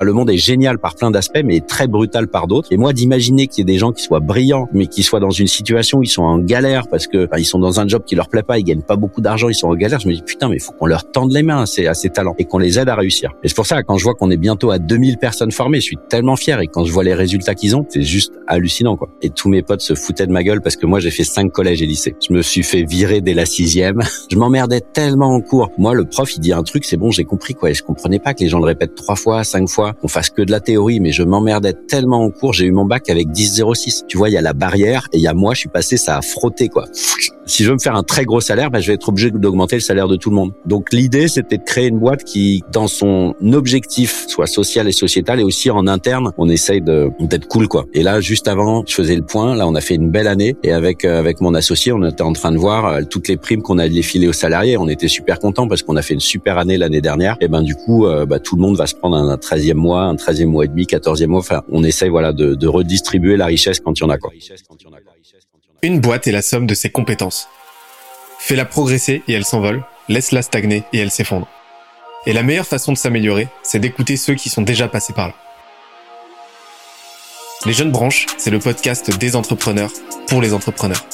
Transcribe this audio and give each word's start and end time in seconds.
Le 0.00 0.12
monde 0.12 0.30
est 0.30 0.38
génial 0.38 0.78
par 0.78 0.94
plein 0.94 1.10
d'aspects, 1.10 1.40
mais 1.44 1.60
très 1.60 1.88
brutal 1.88 2.28
par 2.28 2.46
d'autres. 2.46 2.72
Et 2.72 2.76
moi, 2.76 2.92
d'imaginer 2.92 3.46
qu'il 3.48 3.62
y 3.62 3.62
ait 3.62 3.72
des 3.72 3.78
gens 3.78 3.92
qui 3.92 4.02
soient 4.02 4.20
brillants, 4.20 4.68
mais 4.72 4.86
qui 4.86 5.02
soient 5.02 5.20
dans 5.20 5.30
une 5.30 5.46
situation 5.46 5.98
où 5.98 6.02
ils 6.02 6.08
sont 6.08 6.22
en 6.22 6.38
galère 6.38 6.86
parce 6.88 7.06
que 7.06 7.26
bah, 7.26 7.38
ils 7.38 7.44
sont 7.44 7.58
dans 7.58 7.80
un 7.80 7.88
job 7.88 8.02
qui 8.06 8.14
leur 8.14 8.28
plaît 8.28 8.42
pas, 8.42 8.58
ils 8.58 8.64
gagnent 8.64 8.82
pas 8.82 8.96
beaucoup 8.96 9.20
d'argent, 9.20 9.48
ils 9.48 9.54
sont 9.54 9.68
en 9.68 9.74
galère. 9.74 9.98
Je 9.98 10.08
me 10.08 10.14
dis 10.14 10.22
putain, 10.22 10.48
mais 10.48 10.56
il 10.56 10.62
faut 10.62 10.72
qu'on 10.72 10.86
leur 10.86 11.10
tende 11.10 11.32
les 11.32 11.42
mains 11.42 11.62
à 11.62 11.66
ces, 11.66 11.86
à 11.86 11.94
ces 11.94 12.10
talents 12.10 12.34
et 12.38 12.44
qu'on 12.44 12.58
les 12.58 12.78
aide 12.78 12.88
à 12.88 12.94
réussir. 12.94 13.32
Et 13.42 13.48
c'est 13.48 13.56
pour 13.56 13.66
ça 13.66 13.82
quand 13.82 13.98
je 13.98 14.04
vois 14.04 14.14
qu'on 14.14 14.30
est 14.30 14.36
bientôt 14.36 14.70
à 14.70 14.78
2000 14.78 15.18
personnes 15.18 15.52
formées, 15.52 15.80
je 15.80 15.86
suis 15.86 15.98
tellement 16.08 16.36
fier. 16.36 16.60
Et 16.60 16.68
quand 16.68 16.84
je 16.84 16.92
vois 16.92 17.04
les 17.04 17.14
résultats 17.14 17.54
qu'ils 17.54 17.74
ont, 17.74 17.84
c'est 17.88 18.02
juste 18.02 18.32
hallucinant 18.46 18.96
quoi. 18.96 19.08
Et 19.22 19.30
tous 19.30 19.48
mes 19.48 19.62
potes 19.62 19.80
se 19.80 19.94
foutaient 19.94 20.26
de 20.26 20.32
ma 20.32 20.44
gueule 20.44 20.60
parce 20.60 20.76
que 20.76 20.86
moi 20.86 21.00
j'ai 21.00 21.10
fait 21.10 21.24
cinq 21.24 21.50
collèges 21.50 21.82
et 21.82 21.86
lycées. 21.86 22.14
Je 22.26 22.32
me 22.32 22.42
suis 22.42 22.62
fait 22.62 22.84
virer 22.84 23.20
dès 23.20 23.34
la 23.34 23.46
sixième. 23.46 24.00
je 24.30 24.36
m'emmerdais 24.36 24.80
tellement 24.80 25.34
en 25.34 25.40
cours. 25.40 25.70
Moi, 25.78 25.94
le 25.94 26.04
prof, 26.04 26.34
il 26.36 26.40
dit 26.40 26.52
un 26.52 26.62
truc, 26.62 26.84
c'est 26.84 26.96
bon, 26.96 27.10
j'ai 27.10 27.24
compris 27.24 27.54
quoi. 27.54 27.70
Et 27.70 27.74
je 27.74 27.82
comprenais 27.82 28.18
pas 28.18 28.34
que 28.34 28.42
les 28.42 28.48
gens 28.48 28.58
le 28.58 28.66
répètent 28.66 28.94
trois 28.94 29.16
fois, 29.16 29.44
cinq 29.44 29.68
fois, 29.68 29.87
qu'on 29.94 30.08
fasse 30.08 30.30
que 30.30 30.42
de 30.42 30.50
la 30.50 30.60
théorie, 30.60 31.00
mais 31.00 31.12
je 31.12 31.22
m'emmerdais 31.22 31.74
tellement 31.88 32.22
en 32.24 32.30
cours, 32.30 32.52
j'ai 32.52 32.66
eu 32.66 32.72
mon 32.72 32.84
bac 32.84 33.08
avec 33.10 33.28
10,06. 33.28 34.06
Tu 34.06 34.16
vois, 34.16 34.28
il 34.28 34.32
y 34.32 34.36
a 34.36 34.42
la 34.42 34.52
barrière 34.52 35.08
et 35.12 35.18
il 35.18 35.22
y 35.22 35.26
a 35.26 35.34
moi, 35.34 35.54
je 35.54 35.60
suis 35.60 35.68
passé, 35.68 35.96
ça 35.96 36.16
a 36.16 36.22
frotté, 36.22 36.68
quoi. 36.68 36.86
Si 37.46 37.64
je 37.64 37.68
veux 37.68 37.74
me 37.74 37.80
faire 37.80 37.94
un 37.94 38.02
très 38.02 38.24
gros 38.24 38.40
salaire, 38.40 38.70
ben, 38.70 38.78
je 38.78 38.88
vais 38.88 38.94
être 38.94 39.08
obligé 39.08 39.30
d'augmenter 39.30 39.76
le 39.76 39.80
salaire 39.80 40.06
de 40.06 40.16
tout 40.16 40.30
le 40.30 40.36
monde. 40.36 40.52
Donc 40.66 40.92
l'idée, 40.92 41.28
c'était 41.28 41.56
de 41.56 41.64
créer 41.64 41.88
une 41.88 41.98
boîte 41.98 42.24
qui, 42.24 42.62
dans 42.72 42.88
son 42.88 43.34
objectif, 43.52 44.26
soit 44.28 44.46
social 44.46 44.86
et 44.86 44.92
sociétal, 44.92 45.40
et 45.40 45.44
aussi 45.44 45.70
en 45.70 45.86
interne, 45.86 46.32
on 46.36 46.48
essaye 46.48 46.82
d'être 46.82 47.48
cool, 47.48 47.68
quoi. 47.68 47.86
Et 47.94 48.02
là, 48.02 48.20
juste 48.20 48.48
avant, 48.48 48.84
je 48.86 48.94
faisais 48.94 49.16
le 49.16 49.22
point. 49.22 49.54
Là, 49.54 49.66
on 49.66 49.74
a 49.74 49.80
fait 49.80 49.94
une 49.94 50.10
belle 50.10 50.28
année, 50.28 50.56
et 50.62 50.72
avec 50.72 51.04
euh, 51.04 51.18
avec 51.18 51.40
mon 51.40 51.54
associé, 51.54 51.92
on 51.92 52.04
était 52.04 52.22
en 52.22 52.32
train 52.32 52.52
de 52.52 52.58
voir 52.58 52.86
euh, 52.86 53.02
toutes 53.08 53.28
les 53.28 53.36
primes 53.36 53.62
qu'on 53.62 53.78
allait 53.78 54.02
filer 54.02 54.28
aux 54.28 54.32
salariés. 54.32 54.76
On 54.76 54.88
était 54.88 55.08
super 55.08 55.38
contents 55.38 55.68
parce 55.68 55.82
qu'on 55.82 55.96
a 55.96 56.02
fait 56.02 56.14
une 56.14 56.20
super 56.20 56.58
année 56.58 56.78
l'année 56.78 57.00
dernière. 57.00 57.36
Et 57.40 57.48
ben 57.48 57.62
du 57.62 57.74
coup, 57.74 58.06
euh, 58.06 58.26
bah, 58.26 58.38
tout 58.38 58.56
le 58.56 58.62
monde 58.62 58.76
va 58.76 58.86
se 58.86 58.94
prendre 58.94 59.16
un 59.16 59.36
13e 59.36 59.74
mois, 59.78 60.02
un 60.02 60.14
13e 60.14 60.46
mois 60.46 60.64
et 60.64 60.68
demi, 60.68 60.84
14e 60.84 61.26
mois. 61.26 61.40
Enfin, 61.40 61.62
on 61.70 61.82
essaye 61.82 62.10
voilà 62.10 62.32
de, 62.32 62.54
de 62.54 62.68
redistribuer 62.68 63.36
la 63.36 63.46
richesse 63.46 63.80
quand 63.80 63.98
il 63.98 64.02
y 64.02 64.04
en 64.04 64.10
a, 64.10 64.18
quoi. 64.18 64.30
Une 65.82 66.00
boîte 66.00 66.26
est 66.26 66.32
la 66.32 66.42
somme 66.42 66.66
de 66.66 66.74
ses 66.74 66.90
compétences. 66.90 67.48
Fais-la 68.38 68.64
progresser 68.64 69.22
et 69.28 69.32
elle 69.32 69.44
s'envole, 69.44 69.84
laisse-la 70.08 70.42
stagner 70.42 70.84
et 70.92 70.98
elle 70.98 71.10
s'effondre. 71.10 71.48
Et 72.26 72.32
la 72.32 72.42
meilleure 72.42 72.66
façon 72.66 72.92
de 72.92 72.98
s'améliorer, 72.98 73.48
c'est 73.62 73.78
d'écouter 73.78 74.16
ceux 74.16 74.34
qui 74.34 74.48
sont 74.48 74.62
déjà 74.62 74.88
passés 74.88 75.12
par 75.12 75.28
là. 75.28 75.34
Les 77.66 77.72
Jeunes 77.72 77.90
Branches, 77.90 78.26
c'est 78.36 78.50
le 78.50 78.58
podcast 78.58 79.18
des 79.18 79.34
entrepreneurs 79.34 79.90
pour 80.28 80.40
les 80.40 80.52
entrepreneurs. 80.52 81.04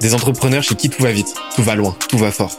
Des 0.00 0.14
entrepreneurs 0.14 0.62
chez 0.62 0.76
qui 0.76 0.90
tout 0.90 1.02
va 1.02 1.10
vite, 1.10 1.34
tout 1.56 1.62
va 1.62 1.74
loin, 1.74 1.96
tout 2.08 2.18
va 2.18 2.30
fort. 2.30 2.52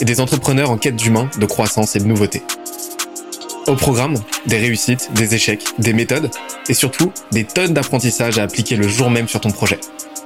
Et 0.00 0.04
des 0.04 0.20
entrepreneurs 0.20 0.70
en 0.70 0.78
quête 0.78 0.96
d'humain, 0.96 1.28
de 1.38 1.46
croissance 1.46 1.94
et 1.96 1.98
de 1.98 2.04
nouveauté. 2.04 2.42
Au 3.66 3.74
programme, 3.74 4.14
des 4.46 4.58
réussites, 4.58 5.10
des 5.14 5.34
échecs, 5.34 5.64
des 5.80 5.92
méthodes 5.92 6.30
et 6.68 6.74
surtout 6.74 7.12
des 7.32 7.42
tonnes 7.42 7.74
d'apprentissages 7.74 8.38
à 8.38 8.44
appliquer 8.44 8.76
le 8.76 8.86
jour 8.86 9.10
même 9.10 9.26
sur 9.26 9.40
ton 9.40 9.50
projet. 9.50 9.80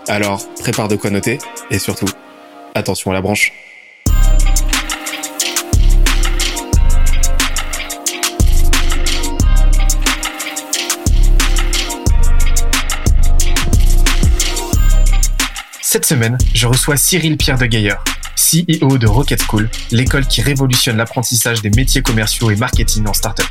Alors, 0.09 0.47
prépare 0.61 0.89
de 0.89 0.97
quoi 0.97 1.09
noter 1.09 1.39
et 1.71 1.79
surtout, 1.79 2.09
attention 2.75 3.11
à 3.11 3.15
la 3.15 3.23
branche. 3.23 3.53
Cette 15.81 16.05
semaine, 16.05 16.37
je 16.55 16.67
reçois 16.67 16.99
Cyril 16.99 17.39
Pierre 17.39 17.59
de 17.59 17.67
Gaillard, 17.67 18.05
CEO 18.37 18.99
de 18.99 19.07
Rocket 19.07 19.43
School, 19.43 19.69
l'école 19.91 20.27
qui 20.27 20.43
révolutionne 20.43 20.97
l'apprentissage 20.97 21.63
des 21.63 21.71
métiers 21.71 22.03
commerciaux 22.03 22.51
et 22.51 22.57
marketing 22.57 23.07
en 23.07 23.13
startup. 23.13 23.47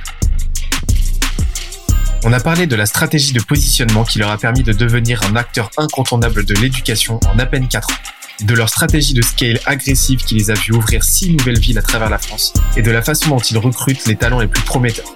On 2.25 2.33
a 2.33 2.39
parlé 2.39 2.67
de 2.67 2.75
la 2.75 2.86
stratégie 2.86 3.31
de 3.31 3.41
positionnement 3.41 4.03
qui 4.03 4.19
leur 4.19 4.30
a 4.30 4.38
permis 4.38 4.63
de 4.63 4.73
devenir 4.73 5.23
un 5.23 5.36
acteur 5.38 5.71
incontournable 5.77 6.44
de 6.44 6.53
l'éducation 6.55 7.19
en 7.31 7.39
à 7.39 7.45
peine 7.45 7.67
4 7.67 7.89
ans, 7.89 7.94
de 8.41 8.53
leur 8.53 8.67
stratégie 8.69 9.13
de 9.13 9.21
scale 9.21 9.59
agressive 9.65 10.23
qui 10.23 10.36
les 10.36 10.52
a 10.52 10.54
vu 10.54 10.73
ouvrir 10.73 11.04
6 11.04 11.31
nouvelles 11.37 11.59
villes 11.59 11.77
à 11.77 11.81
travers 11.81 12.09
la 12.09 12.17
France, 12.17 12.54
et 12.75 12.81
de 12.81 12.92
la 12.92 13.02
façon 13.02 13.30
dont 13.30 13.39
ils 13.39 13.58
recrutent 13.58 14.05
les 14.05 14.15
talents 14.15 14.39
les 14.39 14.48
plus 14.48 14.64
prometteurs. 14.64 15.14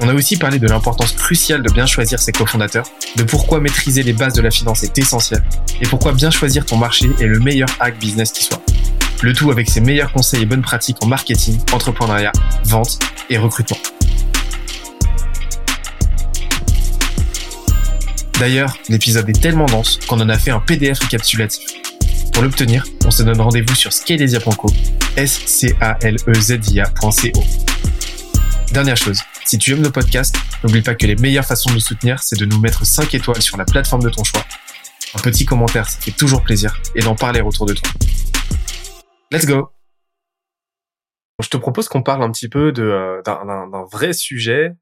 On 0.00 0.08
a 0.08 0.14
aussi 0.14 0.36
parlé 0.36 0.60
de 0.60 0.68
l'importance 0.68 1.12
cruciale 1.12 1.60
de 1.60 1.72
bien 1.72 1.84
choisir 1.84 2.20
ses 2.20 2.30
cofondateurs, 2.30 2.86
de 3.16 3.24
pourquoi 3.24 3.58
maîtriser 3.58 4.04
les 4.04 4.12
bases 4.12 4.34
de 4.34 4.40
la 4.40 4.50
finance 4.50 4.84
est 4.84 4.96
essentiel, 4.96 5.42
et 5.80 5.86
pourquoi 5.86 6.12
bien 6.12 6.30
choisir 6.30 6.64
ton 6.64 6.76
marché 6.76 7.10
est 7.18 7.26
le 7.26 7.40
meilleur 7.40 7.68
hack 7.80 7.98
business 7.98 8.30
qui 8.30 8.44
soit. 8.44 8.62
Le 9.22 9.32
tout 9.32 9.50
avec 9.50 9.68
ses 9.68 9.80
meilleurs 9.80 10.12
conseils 10.12 10.42
et 10.42 10.46
bonnes 10.46 10.62
pratiques 10.62 10.98
en 11.02 11.06
marketing, 11.06 11.58
entrepreneuriat, 11.72 12.30
vente 12.64 13.00
et 13.28 13.38
recrutement. 13.38 13.78
D'ailleurs, 18.38 18.72
l'épisode 18.88 19.28
est 19.28 19.40
tellement 19.40 19.66
dense 19.66 19.98
qu'on 20.06 20.20
en 20.20 20.28
a 20.28 20.38
fait 20.38 20.52
un 20.52 20.60
PDF 20.60 21.00
récapitulatif. 21.00 21.66
Pour 22.32 22.44
l'obtenir, 22.44 22.84
on 23.04 23.10
se 23.10 23.24
donne 23.24 23.40
rendez-vous 23.40 23.74
sur 23.74 23.92
scalesia.co, 23.92 24.72
s 25.16 25.40
c 25.44 25.74
a 25.80 25.98
l 26.02 26.14
e 26.28 26.34
z 26.34 26.60
i. 26.70 26.82
Dernière 28.70 28.96
chose, 28.96 29.18
si 29.48 29.56
tu 29.56 29.72
aimes 29.72 29.80
nos 29.80 29.90
podcasts, 29.90 30.36
n'oublie 30.62 30.82
pas 30.82 30.94
que 30.94 31.06
les 31.06 31.16
meilleures 31.16 31.46
façons 31.46 31.70
de 31.70 31.76
nous 31.76 31.80
soutenir, 31.80 32.22
c'est 32.22 32.38
de 32.38 32.44
nous 32.44 32.60
mettre 32.60 32.84
5 32.84 33.14
étoiles 33.14 33.40
sur 33.40 33.56
la 33.56 33.64
plateforme 33.64 34.02
de 34.02 34.10
ton 34.10 34.22
choix. 34.22 34.42
Un 35.14 35.20
petit 35.20 35.46
commentaire, 35.46 35.88
ça 35.88 35.98
fait 35.98 36.10
toujours 36.10 36.42
plaisir, 36.42 36.78
et 36.94 37.00
d'en 37.00 37.14
parler 37.14 37.40
autour 37.40 37.64
de 37.64 37.72
toi. 37.72 37.88
Let's 39.32 39.46
go 39.46 39.70
Je 41.42 41.48
te 41.48 41.56
propose 41.56 41.88
qu'on 41.88 42.02
parle 42.02 42.22
un 42.22 42.30
petit 42.30 42.50
peu 42.50 42.72
de 42.72 43.22
d'un 43.24 43.84
vrai 43.90 44.12
sujet. 44.12 44.74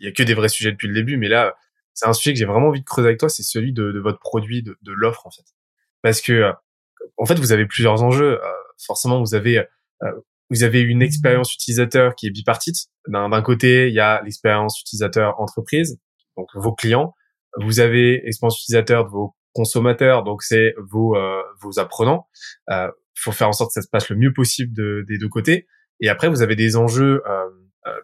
Il 0.00 0.06
y 0.06 0.08
a 0.08 0.12
que 0.12 0.22
des 0.22 0.32
vrais 0.32 0.48
sujets 0.48 0.72
depuis 0.72 0.88
le 0.88 0.94
début, 0.94 1.18
mais 1.18 1.28
là, 1.28 1.52
c'est 1.92 2.06
un 2.06 2.14
sujet 2.14 2.32
que 2.32 2.38
j'ai 2.38 2.46
vraiment 2.46 2.68
envie 2.68 2.80
de 2.80 2.86
creuser 2.86 3.08
avec 3.08 3.20
toi, 3.20 3.28
c'est 3.28 3.42
celui 3.42 3.74
de, 3.74 4.00
votre 4.02 4.20
produit, 4.20 4.62
de, 4.62 4.74
l'offre 4.86 5.26
en 5.26 5.30
fait. 5.30 5.44
Parce 6.00 6.22
que 6.22 6.32
euh, 6.32 6.52
en 7.18 7.26
fait, 7.26 7.38
vous 7.38 7.52
avez 7.52 7.66
plusieurs 7.66 8.02
enjeux. 8.02 8.42
Euh, 8.42 8.52
forcément, 8.86 9.20
vous 9.20 9.34
avez 9.34 9.58
euh, 9.58 10.12
vous 10.50 10.62
avez 10.62 10.80
une 10.80 11.02
expérience 11.02 11.54
utilisateur 11.54 12.14
qui 12.14 12.26
est 12.26 12.30
bipartite. 12.30 12.76
D'un 13.08 13.42
côté, 13.42 13.88
il 13.88 13.94
y 13.94 14.00
a 14.00 14.22
l'expérience 14.22 14.80
utilisateur 14.80 15.40
entreprise, 15.40 15.98
donc 16.36 16.48
vos 16.54 16.74
clients. 16.74 17.14
Vous 17.60 17.80
avez 17.80 18.20
l'expérience 18.24 18.60
utilisateur 18.60 19.04
de 19.04 19.10
vos 19.10 19.34
consommateurs, 19.52 20.22
donc 20.24 20.42
c'est 20.42 20.74
vos 20.90 21.16
vos 21.60 21.78
apprenants. 21.78 22.28
Il 22.68 22.90
faut 23.16 23.32
faire 23.32 23.48
en 23.48 23.52
sorte 23.52 23.70
que 23.70 23.74
ça 23.74 23.82
se 23.82 23.88
passe 23.88 24.08
le 24.08 24.16
mieux 24.16 24.32
possible 24.32 24.74
de, 24.74 25.04
des 25.08 25.18
deux 25.18 25.28
côtés. 25.28 25.66
Et 26.00 26.08
après, 26.08 26.28
vous 26.28 26.42
avez 26.42 26.56
des 26.56 26.76
enjeux 26.76 27.22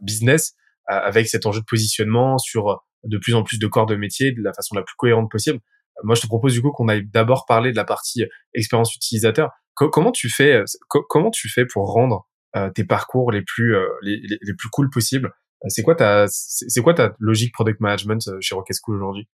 business 0.01 0.55
avec 0.87 1.29
cet 1.29 1.47
enjeu 1.47 1.61
de 1.61 1.67
positionnement 1.67 2.39
sur 2.39 2.83
de 3.05 3.19
plus 3.19 3.35
en 3.35 3.43
plus 3.43 3.59
de 3.59 3.67
corps 3.67 3.87
de 3.87 3.97
métier 3.97 4.33
de 4.33 4.43
la 4.43 4.53
façon 4.53 4.75
la 4.75 4.83
plus 4.83 4.95
cohérente 4.97 5.31
possible. 5.31 5.59
Euh, 5.99 6.03
moi, 6.05 6.15
je 6.15 6.23
te 6.23 6.27
propose 6.27 6.53
du 6.53 6.63
coup 6.63 6.73
qu'on 6.73 6.89
aille 6.89 7.07
d'abord 7.07 7.47
parler 7.47 7.73
de 7.73 7.77
la 7.77 7.85
partie 7.85 8.23
euh, 8.23 8.29
expérience 8.55 8.95
utilisateur. 8.95 9.51
comment 9.75 10.13
tu 10.13 10.29
fais 10.29 10.53
euh, 10.53 10.65
comment 10.89 11.31
tu 11.31 11.49
fais 11.49 11.65
pour 11.67 11.93
rendre 11.93 12.29
tes 12.75 12.85
parcours 12.85 13.31
les 13.31 13.43
plus 13.43 13.75
les, 14.03 14.21
les, 14.23 14.55
plus 14.55 14.69
cool 14.71 14.91
possibles 14.91 15.31
C'est 15.69 15.83
quoi 15.83 15.95
ta 15.95 16.27
c'est 16.29 16.81
quoi 16.81 16.95
ta 16.95 17.15
logique 17.19 17.53
product 17.53 17.81
management 17.81 18.29
chez 18.41 18.55
Rocket 18.55 18.77
School 18.83 18.97
aujourd'hui? 18.97 19.29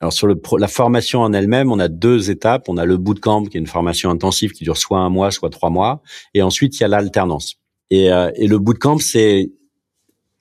Alors 0.00 0.12
sur 0.12 0.26
le 0.26 0.40
la 0.58 0.68
formation 0.68 1.20
en 1.20 1.32
elle-même, 1.32 1.70
on 1.72 1.78
a 1.78 1.88
deux 1.88 2.30
étapes. 2.30 2.68
On 2.68 2.76
a 2.76 2.84
le 2.84 2.96
bootcamp 2.96 3.44
qui 3.44 3.56
est 3.56 3.60
une 3.60 3.66
formation 3.66 4.10
intensive 4.10 4.52
qui 4.52 4.64
dure 4.64 4.76
soit 4.76 4.98
un 4.98 5.10
mois, 5.10 5.30
soit 5.30 5.50
trois 5.50 5.70
mois, 5.70 6.02
et 6.34 6.42
ensuite 6.42 6.78
il 6.78 6.82
y 6.82 6.84
a 6.84 6.88
l'alternance. 6.88 7.56
Et, 7.90 8.06
et 8.06 8.46
le 8.46 8.58
bootcamp, 8.58 8.98
c'est 8.98 9.50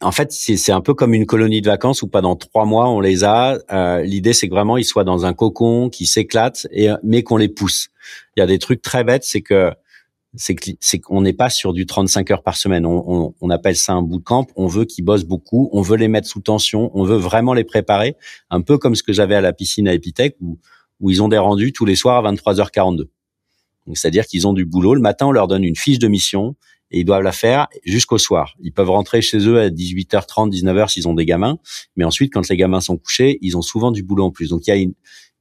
en 0.02 0.12
fait, 0.12 0.32
c'est 0.32 0.72
un 0.72 0.82
peu 0.82 0.94
comme 0.94 1.14
une 1.14 1.28
colonie 1.28 1.62
de 1.62 1.68
vacances 1.68 2.02
où 2.02 2.08
pendant 2.08 2.36
trois 2.36 2.66
mois 2.66 2.90
on 2.90 3.00
les 3.00 3.24
a. 3.24 3.60
Euh, 3.72 4.02
L'idée, 4.02 4.34
c'est 4.34 4.50
que 4.50 4.54
vraiment 4.54 4.78
ils 4.78 4.84
soient 4.84 5.04
dans 5.04 5.26
un 5.26 5.34
cocon, 5.34 5.90
qui 5.90 6.08
s'éclatent, 6.08 6.68
et 6.72 6.90
mais 7.04 7.22
qu'on 7.24 7.38
les 7.38 7.50
pousse. 7.50 7.90
Il 8.36 8.40
y 8.40 8.44
a 8.44 8.48
des 8.48 8.58
trucs 8.58 8.82
très 8.82 9.04
bêtes, 9.04 9.24
c'est 9.24 9.42
que 9.42 9.72
c'est 10.36 11.00
qu'on 11.00 11.22
n'est 11.22 11.34
pas 11.34 11.50
sur 11.50 11.74
du 11.74 11.86
35 11.86 12.32
heures 12.32 12.44
par 12.44 12.56
semaine. 12.56 12.86
On, 12.86 13.50
appelle 13.50 13.76
ça 13.76 13.94
un 13.94 14.02
bootcamp. 14.02 14.48
On 14.56 14.68
veut 14.68 14.86
qu'ils 14.86 15.04
bossent 15.04 15.26
beaucoup. 15.26 15.70
On 15.74 15.82
veut 15.82 15.98
les 15.98 16.08
mettre 16.08 16.28
sous 16.28 16.40
tension. 16.40 16.90
On 16.94 17.04
veut 17.04 17.18
vraiment 17.18 17.54
les 17.54 17.66
préparer, 17.66 18.16
un 18.50 18.62
peu 18.62 18.78
comme 18.78 18.96
ce 18.96 19.04
que 19.04 19.12
j'avais 19.12 19.36
à 19.36 19.42
la 19.42 19.52
piscine 19.52 19.88
à 19.90 19.94
Epitech 19.94 20.38
où, 20.40 20.58
où 21.02 21.10
ils 21.10 21.22
ont 21.22 21.28
des 21.28 21.38
rendus 21.38 21.74
tous 21.74 21.86
les 21.86 21.96
soirs 21.96 22.26
à 22.26 22.32
23h42. 22.32 23.08
C'est-à-dire 23.94 24.26
qu'ils 24.26 24.48
ont 24.48 24.54
du 24.54 24.64
boulot. 24.64 24.96
Le 24.96 25.02
matin, 25.02 25.28
on 25.28 25.32
leur 25.32 25.48
donne 25.48 25.66
une 25.66 25.76
fiche 25.76 26.00
de 26.00 26.08
mission 26.08 26.56
et 26.92 27.02
ils 27.02 27.06
doivent 27.06 27.24
la 27.24 27.32
faire 27.34 27.68
jusqu'au 27.84 28.18
soir. 28.18 28.56
Ils 28.62 28.72
peuvent 28.72 28.90
rentrer 28.90 29.22
chez 29.22 29.40
eux 29.40 29.60
à 29.60 29.70
18h30, 29.70 30.50
19h 30.50 30.90
s'ils 30.90 31.08
ont 31.08 31.14
des 31.14 31.26
gamins, 31.26 31.58
mais 31.96 32.06
ensuite, 32.06 32.32
quand 32.32 32.48
les 32.48 32.58
gamins 32.58 32.82
sont 32.82 32.98
couchés, 32.98 33.38
ils 33.42 33.58
ont 33.58 33.62
souvent 33.62 33.92
du 33.92 34.04
boulot 34.04 34.26
en 34.26 34.32
plus. 34.32 34.50
Donc, 34.50 34.68
il 34.68 34.70
y 34.70 34.74
a 34.74 34.88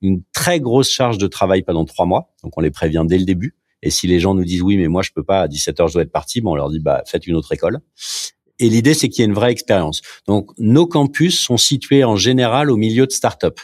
une 0.02 0.22
très 0.32 0.58
grosse 0.58 0.90
charge 0.90 1.18
de 1.18 1.26
travail 1.26 1.62
pendant 1.62 1.84
trois 1.84 2.06
mois. 2.06 2.32
Donc, 2.42 2.56
on 2.56 2.60
les 2.60 2.70
prévient 2.70 3.04
dès 3.06 3.18
le 3.18 3.24
début. 3.24 3.56
Et 3.82 3.90
si 3.90 4.06
les 4.06 4.20
gens 4.20 4.34
nous 4.34 4.44
disent 4.44 4.62
oui, 4.62 4.76
mais 4.76 4.88
moi 4.88 5.02
je 5.02 5.10
peux 5.14 5.22
pas 5.22 5.40
à 5.42 5.48
17h, 5.48 5.88
je 5.88 5.94
dois 5.94 6.02
être 6.02 6.12
parti, 6.12 6.40
bon, 6.40 6.52
on 6.52 6.54
leur 6.56 6.70
dit 6.70 6.80
bah 6.80 7.02
faites 7.06 7.26
une 7.26 7.36
autre 7.36 7.52
école. 7.52 7.80
Et 8.58 8.68
l'idée 8.68 8.94
c'est 8.94 9.08
qu'il 9.08 9.22
y 9.22 9.24
ait 9.24 9.28
une 9.28 9.34
vraie 9.34 9.52
expérience. 9.52 10.02
Donc 10.26 10.50
nos 10.58 10.86
campus 10.86 11.40
sont 11.40 11.56
situés 11.56 12.04
en 12.04 12.16
général 12.16 12.70
au 12.70 12.76
milieu 12.76 13.06
de 13.06 13.12
start-up. 13.12 13.58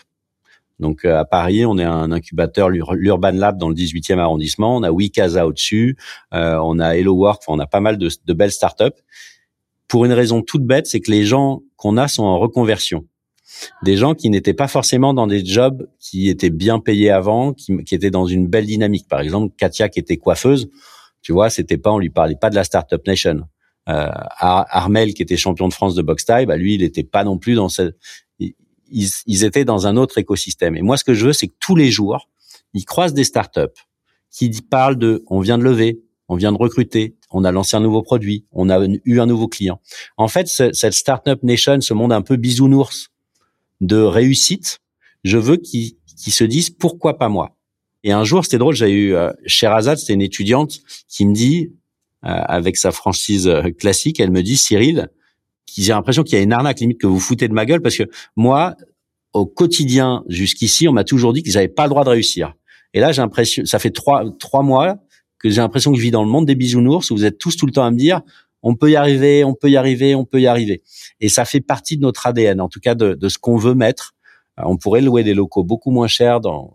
Donc 0.78 1.04
euh, 1.04 1.18
à 1.18 1.24
Paris, 1.24 1.64
on 1.64 1.78
est 1.78 1.84
un 1.84 2.12
incubateur 2.12 2.68
l'Urban 2.68 3.32
Lab 3.32 3.58
dans 3.58 3.68
le 3.68 3.74
18e 3.74 4.18
arrondissement. 4.18 4.76
On 4.76 4.82
a 4.82 4.90
Wikaza 4.90 5.46
au-dessus. 5.46 5.96
Euh, 6.34 6.58
on 6.62 6.78
a 6.78 6.96
Hello 6.96 7.14
Work. 7.14 7.42
on 7.48 7.58
a 7.58 7.66
pas 7.66 7.80
mal 7.80 7.98
de, 7.98 8.10
de 8.24 8.32
belles 8.32 8.52
startups. 8.52 8.84
pour 9.88 10.04
une 10.04 10.12
raison 10.12 10.42
toute 10.42 10.64
bête, 10.64 10.86
c'est 10.86 11.00
que 11.00 11.10
les 11.10 11.24
gens 11.24 11.62
qu'on 11.76 11.96
a 11.96 12.08
sont 12.08 12.24
en 12.24 12.38
reconversion. 12.38 13.06
Des 13.82 13.96
gens 13.96 14.14
qui 14.14 14.30
n'étaient 14.30 14.54
pas 14.54 14.68
forcément 14.68 15.14
dans 15.14 15.26
des 15.26 15.44
jobs 15.44 15.88
qui 16.00 16.28
étaient 16.28 16.50
bien 16.50 16.80
payés 16.80 17.10
avant, 17.10 17.52
qui, 17.52 17.76
qui 17.84 17.94
étaient 17.94 18.10
dans 18.10 18.26
une 18.26 18.48
belle 18.48 18.66
dynamique. 18.66 19.08
Par 19.08 19.20
exemple, 19.20 19.54
Katia 19.56 19.88
qui 19.88 19.98
était 19.98 20.16
coiffeuse, 20.16 20.68
tu 21.22 21.32
vois, 21.32 21.50
c'était 21.50 21.78
pas, 21.78 21.92
on 21.92 21.98
lui 21.98 22.10
parlait 22.10 22.36
pas 22.36 22.50
de 22.50 22.54
la 22.54 22.64
startup 22.64 23.06
nation. 23.06 23.42
Euh, 23.88 24.10
Armel 24.38 25.14
qui 25.14 25.22
était 25.22 25.36
champion 25.36 25.68
de 25.68 25.72
France 25.72 25.94
de 25.94 26.02
boxe 26.02 26.24
taille, 26.24 26.46
bah 26.46 26.56
lui, 26.56 26.74
il 26.74 26.82
était 26.82 27.04
pas 27.04 27.24
non 27.24 27.38
plus 27.38 27.54
dans 27.54 27.68
cette. 27.68 27.96
Ils, 28.38 29.10
ils 29.26 29.44
étaient 29.44 29.64
dans 29.64 29.86
un 29.86 29.96
autre 29.96 30.18
écosystème. 30.18 30.76
Et 30.76 30.82
moi, 30.82 30.96
ce 30.96 31.04
que 31.04 31.14
je 31.14 31.26
veux, 31.26 31.32
c'est 31.32 31.48
que 31.48 31.56
tous 31.58 31.74
les 31.74 31.90
jours, 31.90 32.28
ils 32.74 32.84
croisent 32.84 33.14
des 33.14 33.24
startups 33.24 33.60
qui 34.30 34.50
parlent 34.62 34.98
de, 34.98 35.24
on 35.28 35.40
vient 35.40 35.58
de 35.58 35.64
lever, 35.64 36.02
on 36.28 36.36
vient 36.36 36.52
de 36.52 36.58
recruter, 36.58 37.16
on 37.30 37.44
a 37.44 37.52
lancé 37.52 37.76
un 37.76 37.80
nouveau 37.80 38.02
produit, 38.02 38.44
on 38.52 38.68
a 38.70 38.84
eu 39.04 39.20
un 39.20 39.26
nouveau 39.26 39.48
client. 39.48 39.80
En 40.16 40.28
fait, 40.28 40.46
cette 40.46 40.92
startup 40.92 41.42
nation, 41.42 41.80
ce 41.80 41.94
monde 41.94 42.12
un 42.12 42.22
peu 42.22 42.36
bisounours 42.36 43.08
de 43.80 43.96
réussite, 43.96 44.78
je 45.24 45.38
veux 45.38 45.56
qu'ils 45.56 45.96
se 46.16 46.44
disent 46.44 46.70
pourquoi 46.70 47.18
pas 47.18 47.28
moi? 47.28 47.56
Et 48.04 48.12
un 48.12 48.24
jour, 48.24 48.44
c'était 48.44 48.58
drôle, 48.58 48.74
j'ai 48.74 48.90
eu 48.90 49.14
euh, 49.14 49.32
Sherazade, 49.46 49.98
c'était 49.98 50.12
une 50.12 50.22
étudiante 50.22 50.80
qui 51.08 51.26
me 51.26 51.34
dit, 51.34 51.72
euh, 52.24 52.28
avec 52.28 52.76
sa 52.76 52.92
franchise 52.92 53.48
euh, 53.48 53.70
classique, 53.70 54.20
elle 54.20 54.30
me 54.30 54.42
dit 54.42 54.56
Cyril, 54.56 55.08
j'ai 55.76 55.92
l'impression 55.92 56.22
qu'il 56.22 56.38
y 56.38 56.40
a 56.40 56.44
une 56.44 56.52
arnaque 56.52 56.80
limite 56.80 57.00
que 57.00 57.06
vous 57.06 57.18
foutez 57.18 57.48
de 57.48 57.52
ma 57.52 57.66
gueule 57.66 57.82
parce 57.82 57.96
que 57.96 58.04
moi, 58.36 58.76
au 59.32 59.44
quotidien 59.44 60.22
jusqu'ici, 60.28 60.88
on 60.88 60.92
m'a 60.92 61.04
toujours 61.04 61.32
dit 61.32 61.42
que 61.42 61.50
j'avais 61.50 61.68
pas 61.68 61.84
le 61.84 61.90
droit 61.90 62.04
de 62.04 62.10
réussir. 62.10 62.54
Et 62.94 63.00
là, 63.00 63.12
j'ai 63.12 63.20
l'impression, 63.20 63.64
ça 63.64 63.78
fait 63.78 63.90
trois 63.90 64.24
trois 64.38 64.62
mois 64.62 64.96
que 65.38 65.50
j'ai 65.50 65.60
l'impression 65.60 65.90
que 65.92 65.98
je 65.98 66.02
vis 66.02 66.10
dans 66.10 66.24
le 66.24 66.30
monde 66.30 66.46
des 66.46 66.54
bisounours 66.54 67.10
où 67.10 67.16
vous 67.16 67.24
êtes 67.24 67.38
tous 67.38 67.56
tout 67.56 67.66
le 67.66 67.72
temps 67.72 67.84
à 67.84 67.90
me 67.90 67.98
dire 67.98 68.22
on 68.68 68.74
peut 68.74 68.90
y 68.90 68.96
arriver, 68.96 69.44
on 69.44 69.54
peut 69.54 69.70
y 69.70 69.76
arriver, 69.76 70.16
on 70.16 70.24
peut 70.24 70.40
y 70.40 70.48
arriver. 70.48 70.82
Et 71.20 71.28
ça 71.28 71.44
fait 71.44 71.60
partie 71.60 71.96
de 71.96 72.02
notre 72.02 72.26
ADN, 72.26 72.60
en 72.60 72.68
tout 72.68 72.80
cas 72.80 72.96
de, 72.96 73.14
de 73.14 73.28
ce 73.28 73.38
qu'on 73.38 73.56
veut 73.56 73.76
mettre. 73.76 74.14
Euh, 74.58 74.64
on 74.66 74.76
pourrait 74.76 75.02
louer 75.02 75.22
des 75.22 75.34
locaux 75.34 75.62
beaucoup 75.62 75.92
moins 75.92 76.08
chers 76.08 76.40
dans, 76.40 76.74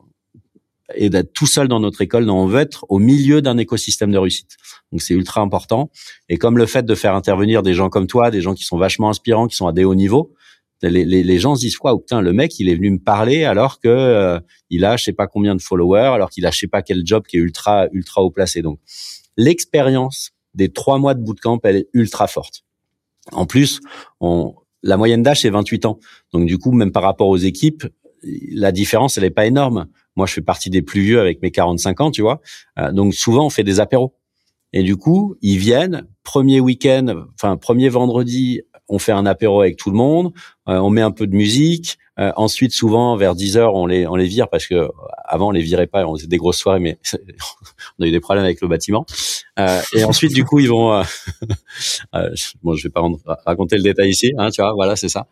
et 0.96 1.10
d'être 1.10 1.34
tout 1.34 1.48
seul 1.48 1.68
dans 1.68 1.82
notre 1.82 2.02
école. 2.02 2.24
Non, 2.24 2.44
on 2.44 2.46
veut 2.46 2.62
être 2.62 2.86
au 2.88 2.98
milieu 2.98 3.42
d'un 3.42 3.58
écosystème 3.58 4.10
de 4.10 4.18
réussite. 4.18 4.56
Donc 4.94 5.02
c'est 5.02 5.14
ultra 5.14 5.42
important. 5.42 5.92
Et 6.30 6.38
comme 6.38 6.58
le 6.58 6.66
fait 6.66 6.86
de 6.86 6.96
faire 6.96 7.14
intervenir 7.14 7.62
des 7.62 7.74
gens 7.74 7.90
comme 7.90 8.08
toi, 8.08 8.32
des 8.32 8.40
gens 8.40 8.54
qui 8.54 8.64
sont 8.64 8.78
vachement 8.78 9.10
inspirants, 9.10 9.48
qui 9.48 9.58
sont 9.58 9.68
à 9.68 9.74
des 9.74 9.84
hauts 9.84 9.96
niveaux, 9.96 10.34
les, 10.82 11.04
les, 11.04 11.40
gens 11.40 11.56
se 11.56 11.60
disent 11.60 11.78
quoi 11.78 11.96
putain 11.96 12.22
le 12.22 12.34
mec 12.34 12.58
il 12.58 12.68
est 12.68 12.74
venu 12.74 12.90
me 12.90 12.98
parler 12.98 13.44
alors 13.44 13.80
que 13.80 13.88
euh, 13.88 14.40
il 14.72 14.84
a 14.84 14.98
je 14.98 15.04
sais 15.04 15.14
pas 15.14 15.28
combien 15.28 15.54
de 15.54 15.62
followers 15.62 16.10
alors 16.12 16.32
qu'il 16.32 16.44
a 16.48 16.50
je 16.50 16.58
sais 16.58 16.68
pas 16.68 16.82
quel 16.82 17.04
job 17.06 17.24
qui 17.28 17.38
est 17.38 17.40
ultra 17.40 17.88
ultra 17.92 18.24
haut 18.24 18.32
placé 18.32 18.64
donc 18.64 18.80
l'expérience 19.38 20.32
des 20.54 20.72
trois 20.72 20.98
mois 20.98 21.14
de 21.14 21.22
bootcamp 21.22 21.60
elle 21.64 21.78
est 21.78 21.90
ultra 21.94 22.28
forte. 22.28 22.64
En 23.32 23.46
plus 23.46 23.80
on 24.20 24.56
la 24.84 24.98
moyenne 24.98 25.24
d'âge 25.24 25.42
c'est 25.42 25.50
28 25.50 25.86
ans. 25.86 26.00
Donc 26.34 26.46
du 26.46 26.58
coup 26.58 26.72
même 26.72 26.92
par 26.92 27.04
rapport 27.04 27.28
aux 27.28 27.38
équipes 27.38 27.86
la 28.24 28.72
différence 28.72 29.18
elle 29.18 29.24
est 29.24 29.30
pas 29.32 29.46
énorme. 29.46 29.88
Moi 30.16 30.26
je 30.28 30.34
fais 30.34 30.42
partie 30.42 30.70
des 30.70 30.82
plus 30.82 31.02
vieux 31.02 31.20
avec 31.20 31.42
mes 31.42 31.52
45 31.52 32.02
ans 32.02 32.12
tu 32.12 32.22
vois. 32.22 32.42
Euh, 32.80 32.92
donc 32.92 33.14
souvent 33.14 33.46
on 33.46 33.50
fait 33.50 33.64
des 33.64 33.80
apéros. 33.80 34.16
Et 34.74 34.84
du 34.84 34.96
coup, 34.96 35.36
ils 35.42 35.58
viennent, 35.58 36.08
premier 36.24 36.60
week-end, 36.60 37.26
enfin 37.34 37.58
premier 37.58 37.90
vendredi, 37.90 38.62
on 38.92 39.00
fait 39.00 39.14
un 39.14 39.26
apéro 39.26 39.62
avec 39.62 39.78
tout 39.78 39.90
le 39.90 39.98
monde, 39.98 40.34
euh, 40.68 40.78
on 40.78 40.90
met 40.90 41.02
un 41.02 41.12
peu 41.12 41.26
de 41.26 41.36
musique. 41.36 41.98
Euh, 42.20 42.32
ensuite, 42.36 42.74
souvent 42.74 43.16
vers 43.16 43.36
10 43.36 43.58
heures, 43.58 43.74
on 43.74 43.86
les 43.86 44.06
on 44.06 44.16
les 44.16 44.28
vire 44.28 44.50
parce 44.50 44.68
que 44.68 44.90
avant 45.24 45.48
on 45.48 45.52
les 45.52 45.62
virait 45.62 45.88
pas, 45.88 46.06
on 46.06 46.16
faisait 46.16 46.28
des 46.28 46.38
grosses 46.38 46.58
soirées, 46.58 46.82
mais 46.82 47.00
on 48.00 48.04
a 48.04 48.08
eu 48.08 48.12
des 48.12 48.20
problèmes 48.20 48.44
avec 48.44 48.62
le 48.62 48.68
bâtiment. 48.68 49.06
Euh, 49.58 49.82
et 49.96 50.04
ensuite, 50.04 50.34
du 50.34 50.44
coup, 50.44 50.60
ils 50.60 50.70
vont. 50.70 51.02
bon, 52.64 52.76
je 52.76 52.84
vais 52.84 52.92
pas 52.92 53.02
raconter 53.46 53.78
le 53.78 53.84
détail 53.84 54.10
ici, 54.10 54.34
hein, 54.38 54.50
tu 54.52 54.62
vois. 54.62 54.74
Voilà, 54.74 54.96
c'est 54.96 55.10
ça. 55.10 55.28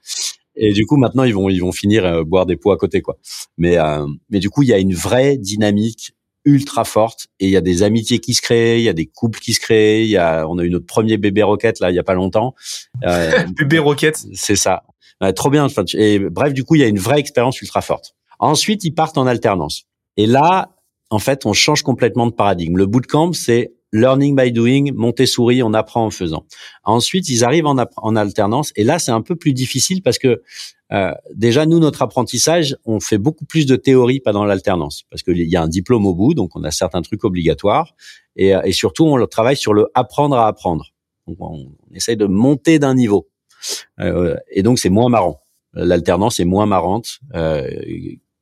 Et 0.56 0.74
du 0.74 0.86
coup, 0.86 0.98
maintenant, 0.98 1.24
ils 1.24 1.34
vont 1.34 1.50
ils 1.50 1.60
vont 1.60 1.74
finir 1.74 2.26
boire 2.26 2.46
des 2.46 2.56
pots 2.56 2.72
à 2.72 2.78
côté, 2.78 3.02
quoi. 3.02 3.18
Mais 3.58 3.78
mais 4.30 4.40
du 4.40 4.50
coup, 4.50 4.64
il 4.64 4.70
y 4.70 4.74
a 4.74 4.80
une 4.80 4.96
vraie 4.96 5.38
dynamique 5.38 6.14
ultra 6.50 6.84
forte 6.84 7.28
et 7.40 7.46
il 7.48 7.52
y 7.52 7.58
a 7.58 7.62
des 7.62 7.84
amitiés 7.84 8.20
qui 8.20 8.34
se 8.34 8.42
créent, 8.42 8.80
il 8.80 8.84
y 8.84 8.90
a 8.90 8.94
des 8.94 9.06
couples 9.06 9.40
qui 9.40 9.54
se 9.54 9.60
créent, 9.60 10.04
il 10.04 10.10
y 10.10 10.18
a 10.18 10.48
on 10.48 10.58
a 10.58 10.64
eu 10.64 10.70
notre 10.70 10.86
premier 10.86 11.18
bébé 11.18 11.44
roquette 11.44 11.80
là 11.80 11.92
il 11.92 11.96
y 11.96 12.00
a 12.00 12.04
pas 12.04 12.14
longtemps. 12.14 12.56
Euh, 13.04 13.32
bébé 13.58 13.80
roquette, 13.80 14.26
c'est 14.34 14.56
ça. 14.56 14.84
trop 15.36 15.50
bien. 15.50 15.68
Et 15.94 16.20
bref, 16.20 16.54
du 16.54 16.64
coup, 16.64 16.76
il 16.76 16.82
y 16.82 16.84
a 16.84 16.88
une 16.88 17.00
vraie 17.00 17.20
expérience 17.20 17.62
ultra 17.62 17.82
forte. 17.82 18.16
Ensuite, 18.40 18.84
ils 18.84 18.94
partent 18.94 19.18
en 19.18 19.28
alternance. 19.28 19.84
Et 20.18 20.26
là, 20.26 20.76
en 21.10 21.20
fait, 21.20 21.46
on 21.46 21.54
change 21.54 21.82
complètement 21.84 22.28
de 22.28 22.32
paradigme. 22.32 22.78
Le 22.78 22.86
bootcamp, 22.86 23.34
c'est 23.34 23.74
learning 23.92 24.36
by 24.36 24.52
doing, 24.52 24.92
Montessori, 24.94 25.64
on 25.64 25.74
apprend 25.74 26.06
en 26.06 26.12
faisant. 26.12 26.46
Ensuite, 26.84 27.30
ils 27.30 27.44
arrivent 27.44 27.66
en, 27.66 28.16
alternance 28.16 28.72
et 28.76 28.84
là, 28.84 29.00
c'est 29.00 29.12
un 29.12 29.22
peu 29.22 29.36
plus 29.36 29.54
difficile 29.54 30.02
parce 30.02 30.18
que 30.18 30.42
euh, 30.92 31.14
déjà, 31.34 31.66
nous, 31.66 31.80
notre 31.80 32.02
apprentissage, 32.02 32.76
on 32.86 33.00
fait 33.00 33.18
beaucoup 33.18 33.46
plus 33.46 33.66
de 33.66 33.76
théorie 33.76 34.20
pendant 34.20 34.44
l'alternance 34.46 35.04
parce 35.10 35.24
qu'il 35.24 35.38
y 35.38 35.56
a 35.56 35.62
un 35.62 35.68
diplôme 35.68 36.06
au 36.06 36.16
bout, 36.16 36.34
donc 36.34 36.56
on 36.56 36.64
a 36.64 36.72
certains 36.72 37.02
trucs 37.02 37.24
obligatoires 37.24 37.94
et, 38.36 38.54
et 38.64 38.72
surtout, 38.72 39.06
on 39.06 39.26
travaille 39.28 39.58
sur 39.58 39.74
le 39.74 39.88
apprendre 39.94 40.36
à 40.38 40.48
apprendre. 40.48 40.94
Donc, 41.28 41.38
on, 41.40 41.72
essaye 41.94 42.18
de 42.18 42.26
monter 42.26 42.80
d'un 42.80 42.96
niveau 42.96 43.28
euh, 44.00 44.36
et 44.52 44.64
donc 44.64 44.80
c'est 44.80 44.90
moins 44.90 45.10
marrant. 45.10 45.42
L'alternance 45.74 46.40
est 46.40 46.46
moins 46.46 46.66
marrante. 46.66 47.20
Euh, 47.36 47.70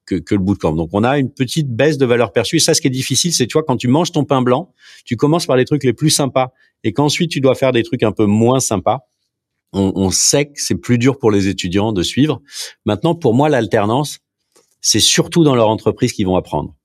que, 0.07 0.15
que 0.15 0.33
le 0.33 0.41
bootcamp. 0.41 0.73
Donc 0.73 0.89
on 0.93 1.03
a 1.03 1.19
une 1.19 1.31
petite 1.31 1.69
baisse 1.69 1.99
de 1.99 2.05
valeur 2.05 2.31
perçue. 2.31 2.55
Et 2.55 2.59
ça, 2.59 2.73
ce 2.73 2.81
qui 2.81 2.87
est 2.87 2.91
difficile, 2.91 3.31
c'est 3.33 3.45
tu 3.45 3.53
vois 3.53 3.63
quand 3.63 3.77
tu 3.77 3.87
manges 3.87 4.11
ton 4.11 4.25
pain 4.25 4.41
blanc, 4.41 4.73
tu 5.05 5.15
commences 5.15 5.45
par 5.45 5.57
les 5.57 5.65
trucs 5.65 5.83
les 5.83 5.93
plus 5.93 6.09
sympas 6.09 6.53
et 6.83 6.93
qu'ensuite 6.93 7.29
tu 7.29 7.41
dois 7.41 7.53
faire 7.53 7.71
des 7.71 7.83
trucs 7.83 8.01
un 8.01 8.11
peu 8.11 8.25
moins 8.25 8.59
sympas 8.59 9.05
on, 9.73 9.91
on 9.95 10.11
sait 10.11 10.47
que 10.47 10.61
c'est 10.61 10.75
plus 10.75 10.97
dur 10.97 11.17
pour 11.17 11.31
les 11.31 11.47
étudiants 11.47 11.91
de 11.91 12.03
suivre. 12.03 12.41
Maintenant, 12.85 13.15
pour 13.15 13.33
moi, 13.33 13.49
l'alternance, 13.49 14.19
c'est 14.81 14.99
surtout 14.99 15.43
dans 15.43 15.55
leur 15.55 15.69
entreprise 15.69 16.13
qu'ils 16.13 16.25
vont 16.25 16.35
apprendre. 16.35 16.75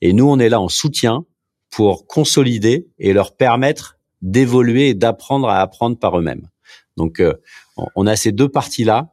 Et 0.00 0.12
nous, 0.12 0.28
on 0.28 0.38
est 0.38 0.48
là 0.48 0.60
en 0.60 0.68
soutien 0.68 1.24
pour 1.70 2.06
consolider 2.06 2.88
et 2.98 3.12
leur 3.12 3.36
permettre 3.36 3.98
d'évoluer 4.22 4.90
et 4.90 4.94
d'apprendre 4.94 5.48
à 5.48 5.60
apprendre 5.60 5.98
par 5.98 6.18
eux-mêmes. 6.18 6.48
Donc, 6.96 7.20
euh, 7.20 7.34
on 7.94 8.06
a 8.06 8.16
ces 8.16 8.32
deux 8.32 8.48
parties-là. 8.48 9.12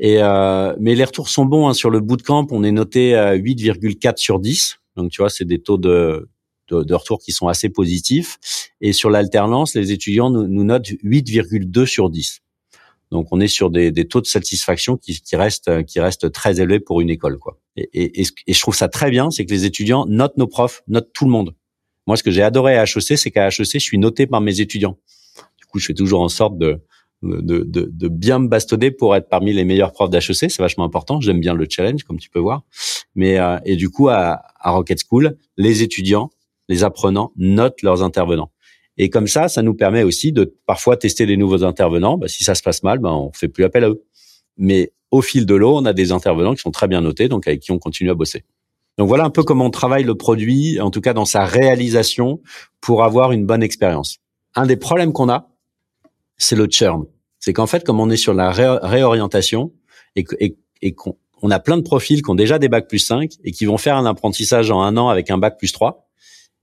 Et 0.00 0.16
euh, 0.22 0.74
mais 0.80 0.94
les 0.94 1.04
retours 1.04 1.28
sont 1.28 1.44
bons 1.44 1.68
hein. 1.68 1.74
sur 1.74 1.90
le 1.90 2.00
bootcamp. 2.00 2.46
On 2.50 2.64
est 2.64 2.72
noté 2.72 3.14
à 3.14 3.36
8,4 3.36 4.16
sur 4.16 4.40
10. 4.40 4.78
Donc, 4.96 5.10
tu 5.10 5.20
vois, 5.20 5.30
c'est 5.30 5.44
des 5.44 5.60
taux 5.60 5.78
de, 5.78 6.28
de, 6.68 6.82
de, 6.82 6.94
retour 6.94 7.20
qui 7.20 7.32
sont 7.32 7.48
assez 7.48 7.68
positifs. 7.68 8.38
Et 8.80 8.92
sur 8.92 9.10
l'alternance, 9.10 9.74
les 9.74 9.92
étudiants 9.92 10.30
nous, 10.30 10.48
nous 10.48 10.64
notent 10.64 10.88
8,2 11.04 11.84
sur 11.84 12.10
10. 12.10 12.40
Donc 13.10 13.26
on 13.32 13.40
est 13.40 13.48
sur 13.48 13.70
des, 13.70 13.90
des 13.90 14.06
taux 14.06 14.20
de 14.20 14.26
satisfaction 14.26 14.96
qui, 14.96 15.20
qui, 15.20 15.34
restent 15.34 15.84
qui 15.84 15.98
restent 15.98 16.30
très 16.30 16.60
élevés 16.60 16.78
pour 16.78 17.00
une 17.00 17.10
école 17.10 17.38
quoi. 17.38 17.58
Et, 17.76 17.88
et, 17.92 18.24
et 18.46 18.52
je 18.52 18.60
trouve 18.60 18.76
ça 18.76 18.88
très 18.88 19.10
bien, 19.10 19.32
c'est 19.32 19.44
que 19.44 19.50
les 19.50 19.64
étudiants 19.64 20.06
notent 20.06 20.36
nos 20.36 20.46
profs, 20.46 20.82
notent 20.86 21.10
tout 21.12 21.24
le 21.24 21.32
monde. 21.32 21.56
Moi, 22.06 22.16
ce 22.16 22.22
que 22.22 22.30
j'ai 22.30 22.42
adoré 22.42 22.76
à 22.76 22.84
HEC, 22.84 23.18
c'est 23.18 23.30
qu'à 23.30 23.48
HEC, 23.48 23.74
je 23.74 23.78
suis 23.78 23.98
noté 23.98 24.26
par 24.26 24.40
mes 24.40 24.60
étudiants. 24.60 24.96
Du 25.58 25.66
coup, 25.66 25.78
je 25.78 25.86
fais 25.86 25.94
toujours 25.94 26.20
en 26.20 26.28
sorte 26.28 26.56
de 26.56 26.80
de, 27.22 27.64
de, 27.64 27.90
de 27.92 28.08
bien 28.08 28.38
me 28.38 28.48
bastonner 28.48 28.90
pour 28.90 29.14
être 29.14 29.28
parmi 29.28 29.52
les 29.52 29.64
meilleurs 29.64 29.92
profs 29.92 30.10
d'HEC. 30.10 30.50
C'est 30.50 30.58
vachement 30.58 30.84
important. 30.84 31.20
J'aime 31.20 31.40
bien 31.40 31.54
le 31.54 31.66
challenge, 31.68 32.04
comme 32.04 32.18
tu 32.18 32.30
peux 32.30 32.38
voir. 32.38 32.62
Mais 33.14 33.38
euh, 33.38 33.58
et 33.64 33.76
du 33.76 33.90
coup, 33.90 34.08
à, 34.08 34.42
à 34.58 34.70
Rocket 34.70 34.98
School, 35.08 35.36
les 35.56 35.82
étudiants, 35.82 36.30
les 36.68 36.84
apprenants 36.84 37.32
notent 37.36 37.82
leurs 37.82 38.02
intervenants. 38.02 38.50
Et 38.96 39.08
comme 39.08 39.26
ça, 39.26 39.48
ça 39.48 39.62
nous 39.62 39.74
permet 39.74 40.02
aussi 40.02 40.32
de 40.32 40.56
parfois 40.66 40.96
tester 40.96 41.26
des 41.26 41.36
nouveaux 41.36 41.64
intervenants. 41.64 42.18
Bah, 42.18 42.28
si 42.28 42.44
ça 42.44 42.54
se 42.54 42.62
passe 42.62 42.82
mal, 42.82 42.98
bah, 42.98 43.12
on 43.12 43.32
fait 43.32 43.48
plus 43.48 43.64
appel 43.64 43.84
à 43.84 43.88
eux. 43.88 44.02
Mais 44.56 44.92
au 45.10 45.22
fil 45.22 45.46
de 45.46 45.54
l'eau, 45.54 45.76
on 45.76 45.84
a 45.84 45.92
des 45.92 46.12
intervenants 46.12 46.54
qui 46.54 46.60
sont 46.60 46.70
très 46.70 46.86
bien 46.86 47.00
notés, 47.00 47.28
donc 47.28 47.46
avec 47.48 47.60
qui 47.60 47.72
on 47.72 47.78
continue 47.78 48.10
à 48.10 48.14
bosser. 48.14 48.44
Donc 48.98 49.08
voilà 49.08 49.24
un 49.24 49.30
peu 49.30 49.42
comment 49.42 49.66
on 49.66 49.70
travaille 49.70 50.04
le 50.04 50.14
produit, 50.14 50.80
en 50.80 50.90
tout 50.90 51.00
cas 51.00 51.14
dans 51.14 51.24
sa 51.24 51.44
réalisation, 51.44 52.40
pour 52.80 53.02
avoir 53.02 53.32
une 53.32 53.46
bonne 53.46 53.62
expérience. 53.62 54.18
Un 54.54 54.66
des 54.66 54.76
problèmes 54.76 55.12
qu'on 55.12 55.28
a, 55.30 55.49
c'est 56.40 56.56
le 56.56 56.66
churn. 56.66 57.04
C'est 57.38 57.52
qu'en 57.52 57.66
fait, 57.66 57.84
comme 57.84 58.00
on 58.00 58.10
est 58.10 58.16
sur 58.16 58.34
la 58.34 58.50
réorientation 58.50 59.72
et, 60.16 60.24
qu'on 60.92 61.50
a 61.50 61.58
plein 61.58 61.76
de 61.76 61.82
profils 61.82 62.22
qui 62.22 62.30
ont 62.30 62.34
déjà 62.34 62.58
des 62.58 62.68
bacs 62.68 62.88
plus 62.88 62.98
5 62.98 63.32
et 63.44 63.52
qui 63.52 63.64
vont 63.64 63.78
faire 63.78 63.96
un 63.96 64.06
apprentissage 64.06 64.70
en 64.70 64.82
un 64.82 64.96
an 64.96 65.08
avec 65.08 65.30
un 65.30 65.38
bac 65.38 65.58
plus 65.58 65.72
3, 65.72 66.10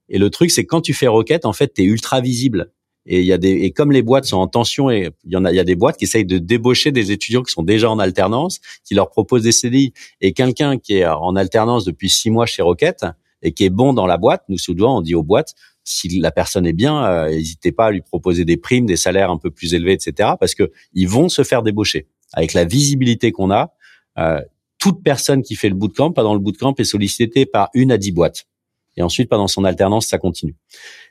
et 0.09 0.17
le 0.19 0.29
truc, 0.29 0.51
c'est 0.51 0.65
quand 0.65 0.81
tu 0.81 0.93
fais 0.93 1.07
Rocket, 1.07 1.45
en 1.45 1.53
fait, 1.53 1.73
tu 1.73 1.81
es 1.81 1.85
ultra 1.85 2.21
visible. 2.21 2.71
Et 3.05 3.21
il 3.21 3.25
y 3.25 3.33
a 3.33 3.37
des 3.37 3.51
et 3.51 3.71
comme 3.71 3.93
les 3.93 4.01
boîtes 4.01 4.25
sont 4.25 4.37
en 4.37 4.47
tension 4.47 4.89
et 4.89 5.11
il 5.23 5.31
y 5.31 5.37
en 5.37 5.45
a 5.45 5.51
il 5.51 5.55
y 5.55 5.61
a 5.61 5.63
des 5.63 5.75
boîtes 5.75 5.95
qui 5.95 6.03
essayent 6.03 6.25
de 6.25 6.39
débaucher 6.39 6.91
des 6.91 7.13
étudiants 7.13 7.41
qui 7.41 7.53
sont 7.53 7.63
déjà 7.63 7.89
en 7.89 7.99
alternance, 7.99 8.59
qui 8.83 8.95
leur 8.95 9.09
proposent 9.09 9.43
des 9.43 9.53
CDI. 9.53 9.93
Et 10.19 10.33
quelqu'un 10.33 10.77
qui 10.77 10.97
est 10.97 11.05
en 11.05 11.37
alternance 11.37 11.85
depuis 11.85 12.09
six 12.09 12.29
mois 12.29 12.45
chez 12.45 12.61
Rocket 12.61 13.05
et 13.41 13.53
qui 13.53 13.63
est 13.63 13.69
bon 13.69 13.93
dans 13.93 14.07
la 14.07 14.17
boîte, 14.17 14.43
nous 14.49 14.57
souvent 14.57 14.97
on 14.97 15.01
dit 15.01 15.15
aux 15.15 15.23
boîtes 15.23 15.53
si 15.87 16.19
la 16.19 16.31
personne 16.31 16.67
est 16.67 16.73
bien, 16.73 17.05
euh, 17.05 17.29
n'hésitez 17.29 17.71
pas 17.71 17.85
à 17.85 17.91
lui 17.91 18.01
proposer 18.01 18.43
des 18.43 18.57
primes, 18.57 18.85
des 18.85 18.97
salaires 18.97 19.31
un 19.31 19.37
peu 19.37 19.51
plus 19.51 19.73
élevés, 19.73 19.93
etc. 19.93 20.31
Parce 20.37 20.53
que 20.53 20.71
ils 20.93 21.07
vont 21.07 21.29
se 21.29 21.43
faire 21.43 21.63
débaucher 21.63 22.07
avec 22.33 22.53
la 22.53 22.65
visibilité 22.65 23.31
qu'on 23.31 23.51
a. 23.51 23.73
Euh, 24.17 24.41
toute 24.79 25.01
personne 25.01 25.41
qui 25.41 25.55
fait 25.55 25.69
le 25.69 25.75
bootcamp 25.75 26.11
pendant 26.11 26.33
le 26.33 26.39
bootcamp 26.39 26.75
est 26.77 26.83
sollicitée 26.83 27.45
par 27.45 27.69
une 27.73 27.91
à 27.91 27.97
dix 27.97 28.11
boîtes 28.11 28.47
et 28.97 29.01
ensuite 29.01 29.29
pendant 29.29 29.47
son 29.47 29.63
alternance 29.63 30.07
ça 30.07 30.17
continue. 30.17 30.55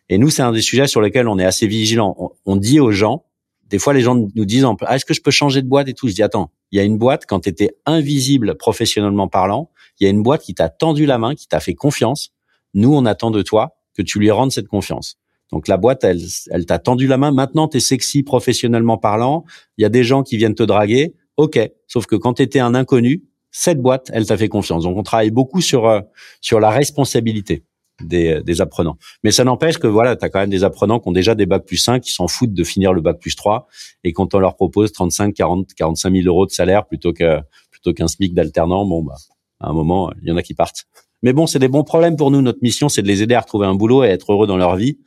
Et 0.09 0.19
nous 0.19 0.29
c'est 0.29 0.43
un 0.43 0.53
des 0.53 0.61
sujets 0.61 0.87
sur 0.87 1.01
lesquels 1.01 1.27
on 1.27 1.39
est 1.39 1.45
assez 1.45 1.67
vigilant. 1.67 2.35
On, 2.45 2.57
dit 2.57 2.79
aux 2.79 2.93
gens 2.93 3.25
des 3.69 3.79
fois 3.79 3.95
les 3.95 4.03
gens 4.03 4.15
nous 4.15 4.45
disent 4.45 4.67
ah, 4.83 4.95
est-ce 4.95 5.07
que 5.07 5.15
je 5.15 5.23
peux 5.23 5.31
changer 5.31 5.63
de 5.63 5.69
boîte 5.69 5.89
et 5.89 5.95
tout? 5.95 6.09
Je 6.09 6.15
dis 6.15 6.23
attends 6.23 6.51
il 6.71 6.77
y 6.77 6.81
a 6.81 6.85
une 6.85 6.99
boîte 6.99 7.25
quand 7.27 7.41
tu 7.41 7.49
étais 7.49 7.71
invisible 7.87 8.57
professionnellement 8.57 9.29
parlant 9.29 9.71
il 10.01 10.05
y 10.05 10.07
a 10.07 10.11
une 10.11 10.23
boîte 10.23 10.43
qui 10.43 10.55
t'a 10.55 10.69
tendu 10.69 11.07
la 11.07 11.17
main 11.17 11.35
qui 11.35 11.49
t'a 11.49 11.61
fait 11.61 11.75
confiance 11.75 12.33
nous 12.75 12.95
on 12.95 13.07
attend 13.07 13.31
de 13.31 13.41
toi 13.43 13.76
que 13.97 14.03
tu 14.03 14.19
lui 14.19 14.31
rendes 14.31 14.53
cette 14.53 14.69
confiance. 14.69 15.19
Donc 15.53 15.69
la 15.69 15.77
boîte 15.77 16.05
elle 16.05 16.23
elle 16.51 16.67
t'a 16.67 16.79
tendu 16.79 17.07
la 17.07 17.17
main. 17.17 17.33
Maintenant 17.33 17.69
tu 17.69 17.79
es 17.79 17.81
sexy 17.81 18.23
professionnellement 18.23 18.99
parlant. 18.99 19.45
Il 19.79 19.83
y 19.83 19.85
a 19.85 19.89
des 19.89 20.05
gens 20.05 20.23
qui 20.23 20.37
viennent 20.37 20.55
te 20.55 20.63
draguer. 20.63 21.15
OK. 21.37 21.59
Sauf 21.87 22.07
que 22.07 22.17
quand 22.17 22.35
tu 22.35 22.43
étais 22.43 22.59
un 22.61 22.75
inconnu 22.75 23.25
cette 23.53 23.81
boîte 23.81 24.11
elle 24.13 24.27
t'a 24.27 24.37
fait 24.37 24.49
confiance. 24.49 24.85
Donc 24.85 24.97
on 24.97 25.03
travaille 25.03 25.31
beaucoup 25.31 25.61
sur 25.61 25.87
euh, 25.87 26.01
sur 26.41 26.61
la 26.61 26.71
responsabilité 26.71 27.65
des, 28.03 28.43
des 28.43 28.61
apprenants. 28.61 28.99
Mais 29.25 29.31
ça 29.31 29.45
n'empêche 29.45 29.79
que 29.79 29.87
voilà, 29.87 30.17
tu 30.17 30.25
as 30.25 30.29
quand 30.29 30.41
même 30.41 30.51
des 30.51 30.65
apprenants 30.65 31.01
qui 31.01 31.09
ont 31.09 31.13
déjà 31.13 31.35
des 31.35 31.47
bacs 31.47 31.65
plus 31.65 31.79
5, 31.79 32.03
qui 32.03 32.13
s'en 32.13 32.29
foutent 32.29 32.53
de 32.53 32.65
finir 32.65 32.93
le 32.93 33.01
bac 33.01 33.19
plus 33.19 33.37
3, 33.37 33.67
et 34.05 34.13
quand 34.13 34.35
on 34.35 34.39
leur 34.39 34.55
propose 34.57 34.93
35, 34.93 35.33
40, 35.35 35.73
45 35.75 36.13
000 36.13 36.27
euros 36.27 36.45
de 36.45 36.51
salaire 36.51 36.87
plutôt 36.87 37.13
que 37.13 37.41
plutôt 37.71 37.95
qu'un 37.95 38.09
SMIC 38.09 38.35
d'alternant, 38.35 38.85
bon 38.85 39.03
bah 39.03 39.17
à 39.61 39.71
un 39.71 39.73
moment, 39.73 40.13
il 40.21 40.29
y 40.29 40.33
en 40.33 40.37
a 40.37 40.43
qui 40.43 40.55
partent. 40.55 40.85
Mais 41.27 41.33
bon, 41.33 41.49
c'est 41.49 41.59
des 41.59 41.67
bons 41.67 41.83
problèmes 41.83 42.15
pour 42.15 42.31
nous. 42.31 42.41
Notre 42.41 42.61
mission, 42.63 42.89
c'est 42.89 43.03
de 43.03 43.09
les 43.09 43.21
aider 43.21 43.35
à 43.35 43.41
retrouver 43.41 43.67
un 43.67 43.75
boulot 43.75 44.05
et 44.05 44.07
à 44.07 44.11
être 44.13 44.33
heureux 44.33 44.47
dans 44.47 44.57
leur 44.57 44.77
vie. 44.77 45.01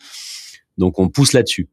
Donc 0.77 0.99
on 0.99 1.07
pousse 1.07 1.31
là-dessus. 1.31 1.69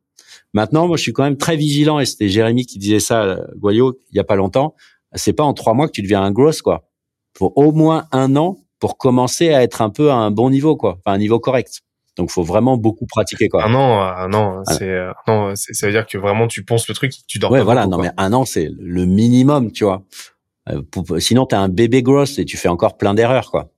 Maintenant, 0.54 0.86
moi, 0.86 0.96
je 0.96 1.02
suis 1.02 1.12
quand 1.12 1.24
même 1.24 1.36
très 1.36 1.56
vigilant, 1.56 1.98
et 1.98 2.06
c'était 2.06 2.28
Jérémy 2.28 2.64
qui 2.64 2.78
disait 2.78 3.00
ça, 3.00 3.40
Goyot, 3.56 3.98
il 4.12 4.16
y 4.16 4.20
a 4.20 4.24
pas 4.24 4.36
longtemps. 4.36 4.76
C'est 5.14 5.32
pas 5.32 5.42
en 5.42 5.52
trois 5.52 5.74
mois 5.74 5.88
que 5.88 5.92
tu 5.92 6.00
deviens 6.00 6.22
un 6.22 6.30
gross, 6.30 6.62
quoi. 6.62 6.88
Faut 7.36 7.52
au 7.56 7.72
moins 7.72 8.06
un 8.12 8.36
an 8.36 8.58
pour 8.78 8.98
commencer 8.98 9.52
à 9.52 9.64
être 9.64 9.82
un 9.82 9.90
peu 9.90 10.12
à 10.12 10.14
un 10.14 10.30
bon 10.30 10.48
niveau, 10.48 10.76
quoi, 10.76 10.98
enfin 11.00 11.16
un 11.16 11.18
niveau 11.18 11.40
correct. 11.40 11.80
Donc, 12.16 12.30
faut 12.30 12.44
vraiment 12.44 12.76
beaucoup 12.76 13.06
pratiquer, 13.06 13.48
quoi. 13.48 13.66
Un 13.66 13.74
an, 13.74 14.00
un 14.00 14.32
an, 14.32 14.62
c'est, 14.64 14.96
non, 15.26 15.56
ça 15.56 15.86
veut 15.88 15.92
dire 15.92 16.06
que 16.06 16.18
vraiment 16.18 16.46
tu 16.46 16.64
penses 16.64 16.86
le 16.86 16.94
truc, 16.94 17.10
tu 17.26 17.40
dors. 17.40 17.50
Ouais, 17.50 17.58
pas 17.58 17.64
voilà. 17.64 17.80
beaucoup, 17.86 17.96
non, 17.96 18.02
quoi. 18.04 18.12
mais 18.16 18.22
un 18.24 18.32
an, 18.32 18.44
c'est 18.44 18.70
le 18.78 19.06
minimum, 19.06 19.72
tu 19.72 19.82
vois. 19.82 20.04
Euh, 20.68 20.82
sinon, 21.18 21.46
t'es 21.46 21.56
un 21.56 21.68
bébé 21.68 22.04
gross 22.04 22.38
et 22.38 22.44
tu 22.44 22.56
fais 22.56 22.68
encore 22.68 22.96
plein 22.96 23.12
d'erreurs, 23.12 23.50
quoi. 23.50 23.72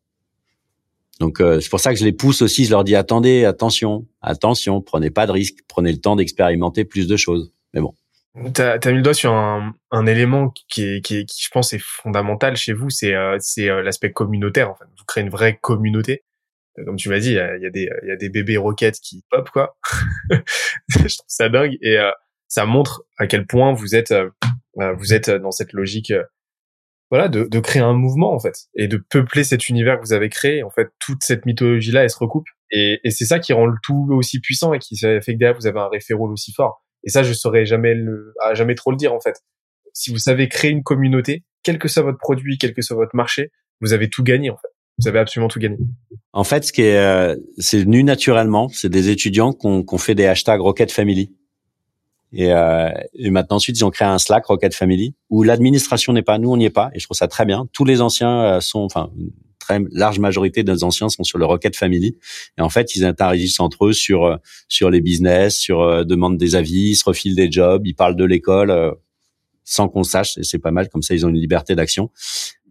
Donc, 1.20 1.40
euh, 1.40 1.60
c'est 1.60 1.70
pour 1.70 1.80
ça 1.80 1.92
que 1.92 1.98
je 1.98 2.04
les 2.04 2.12
pousse 2.12 2.42
aussi. 2.42 2.64
Je 2.64 2.70
leur 2.70 2.84
dis 2.84 2.94
attendez, 2.94 3.44
attention, 3.44 4.06
attention, 4.22 4.80
prenez 4.80 5.10
pas 5.10 5.26
de 5.26 5.32
risques, 5.32 5.58
prenez 5.66 5.92
le 5.92 5.98
temps 5.98 6.16
d'expérimenter 6.16 6.84
plus 6.84 7.08
de 7.08 7.16
choses. 7.16 7.52
Mais 7.75 7.80
bon. 7.80 7.94
T'as 8.54 8.78
as 8.82 8.90
mis 8.90 8.98
le 8.98 9.02
doigt 9.02 9.14
sur 9.14 9.32
un, 9.32 9.75
un 9.90 10.06
élément 10.06 10.52
qui, 10.68 10.84
est, 10.84 11.04
qui, 11.04 11.18
est, 11.18 11.25
qui, 11.25 11.42
je 11.42 11.48
pense, 11.50 11.72
est 11.72 11.82
fondamental 11.82 12.56
chez 12.56 12.72
vous, 12.72 12.88
c'est 12.88 13.14
euh, 13.14 13.38
euh, 13.58 13.82
l'aspect 13.82 14.12
communautaire. 14.12 14.70
En 14.70 14.75
fait, 14.76 14.84
vous 14.84 15.04
créez 15.06 15.25
une 15.25 15.30
vraie 15.30 15.58
communauté. 15.60 16.22
Euh, 16.78 16.84
Comme 16.84 16.96
tu 16.96 17.08
m'as 17.08 17.18
dit, 17.18 17.30
il 17.30 17.34
y 17.34 17.38
a, 17.38 17.56
y, 17.56 18.06
y 18.06 18.10
a 18.10 18.16
des 18.16 18.28
bébés 18.28 18.56
roquettes 18.56 19.00
qui 19.00 19.25
pop 19.30 19.50
quoi. 19.50 19.76
je 20.88 20.98
trouve 20.98 21.25
ça 21.26 21.48
dingue 21.48 21.76
et 21.82 21.98
euh, 21.98 22.10
ça 22.46 22.64
montre 22.64 23.02
à 23.18 23.26
quel 23.26 23.46
point 23.46 23.72
vous 23.72 23.94
êtes 23.94 24.14
vous 24.75 25.12
êtes 25.12 25.28
dans 25.28 25.50
cette 25.50 25.72
logique. 25.72 26.12
Voilà, 27.10 27.28
de, 27.28 27.44
de 27.44 27.60
créer 27.60 27.82
un 27.82 27.94
mouvement 27.94 28.34
en 28.34 28.38
fait 28.38 28.54
et 28.74 28.88
de 28.88 28.96
peupler 28.96 29.44
cet 29.44 29.68
univers 29.68 29.98
que 29.98 30.04
vous 30.04 30.12
avez 30.12 30.28
créé. 30.28 30.62
En 30.62 30.70
fait, 30.70 30.88
toute 30.98 31.22
cette 31.22 31.46
mythologie 31.46 31.90
là, 31.90 32.02
elle 32.02 32.10
se 32.10 32.18
recoupe 32.18 32.46
et, 32.70 33.00
et 33.04 33.10
c'est 33.10 33.24
ça 33.24 33.38
qui 33.38 33.52
rend 33.52 33.66
le 33.66 33.76
tout 33.82 34.08
aussi 34.10 34.40
puissant 34.40 34.72
et 34.74 34.78
qui 34.78 34.96
fait 34.96 35.20
que 35.20 35.38
derrière 35.38 35.56
vous 35.58 35.66
avez 35.66 35.80
un 35.80 35.88
référent 35.88 36.28
aussi 36.30 36.52
fort. 36.52 36.84
Et 37.04 37.10
ça, 37.10 37.22
je 37.22 37.32
saurais 37.32 37.64
jamais 37.64 37.94
le, 37.94 38.34
à 38.42 38.54
jamais 38.54 38.74
trop 38.74 38.90
le 38.90 38.96
dire 38.96 39.14
en 39.14 39.20
fait. 39.20 39.36
Si 39.94 40.10
vous 40.10 40.18
savez 40.18 40.48
créer 40.48 40.70
une 40.70 40.82
communauté, 40.82 41.44
quel 41.62 41.78
que 41.78 41.88
soit 41.88 42.02
votre 42.02 42.18
produit, 42.18 42.58
quel 42.58 42.74
que 42.74 42.82
soit 42.82 42.96
votre 42.96 43.16
marché, 43.16 43.50
vous 43.80 43.92
avez 43.92 44.10
tout 44.10 44.22
gagné 44.22 44.50
en 44.50 44.56
fait. 44.56 44.68
Vous 44.98 45.06
avez 45.08 45.20
absolument 45.20 45.48
tout 45.48 45.60
gagné. 45.60 45.76
En 46.32 46.42
fait, 46.42 46.64
ce 46.64 46.72
qui 46.72 46.82
est, 46.82 46.98
euh, 46.98 47.36
c'est 47.58 47.82
venu 47.82 48.02
naturellement. 48.02 48.68
C'est 48.68 48.88
des 48.88 49.10
étudiants 49.10 49.52
qui 49.52 49.66
ont 49.66 49.98
fait 49.98 50.16
des 50.16 50.26
hashtags 50.26 50.60
Rocket 50.60 50.90
Family. 50.90 51.32
Et, 52.32 52.52
euh, 52.52 52.90
et 53.14 53.30
maintenant, 53.30 53.56
ensuite, 53.56 53.78
ils 53.78 53.85
ont 53.85 53.90
créé 53.90 54.06
un 54.06 54.18
Slack 54.18 54.47
Rocket 54.47 54.75
Family 54.75 55.14
où 55.30 55.42
l'administration 55.42 56.12
n'est 56.12 56.23
pas, 56.23 56.38
nous, 56.38 56.50
on 56.50 56.56
n'y 56.56 56.66
est 56.66 56.70
pas. 56.70 56.90
Et 56.94 56.99
je 56.99 57.04
trouve 57.04 57.16
ça 57.16 57.28
très 57.28 57.47
bien. 57.47 57.66
Tous 57.73 57.85
les 57.85 58.00
anciens 58.00 58.42
euh, 58.42 58.61
sont, 58.61 58.80
enfin, 58.80 59.11
très 59.58 59.80
large 59.92 60.18
majorité 60.18 60.62
des 60.62 60.85
anciens 60.85 61.08
sont 61.08 61.25
sur 61.25 61.38
le 61.38 61.44
Rocket 61.44 61.76
Family. 61.76 62.16
Et 62.56 62.62
en 62.62 62.68
fait, 62.68 62.94
ils 62.97 63.04
interagissent 63.04 63.61
entre 63.61 63.87
eux 63.87 63.92
sur 63.92 64.25
euh, 64.25 64.37
sur 64.68 64.90
les 64.90 65.00
business, 65.00 65.56
sur 65.56 65.82
euh, 65.82 66.04
demande 66.04 66.38
des 66.38 66.54
avis, 66.54 66.90
ils 66.90 66.97
se 66.97 67.04
refilent 67.04 67.37
des 67.37 67.50
jobs, 67.50 67.87
ils 67.87 67.94
parlent 67.94 68.16
de 68.16 68.25
l'école 68.25 68.70
euh, 68.70 68.92
sans 69.64 69.88
qu'on 69.88 70.02
sache. 70.02 70.38
Et 70.38 70.44
c'est 70.44 70.58
pas 70.58 70.70
mal. 70.70 70.88
Comme 70.88 71.02
ça, 71.02 71.14
ils 71.14 71.26
ont 71.26 71.28
une 71.28 71.40
liberté 71.40 71.75
d'action. 71.75 72.11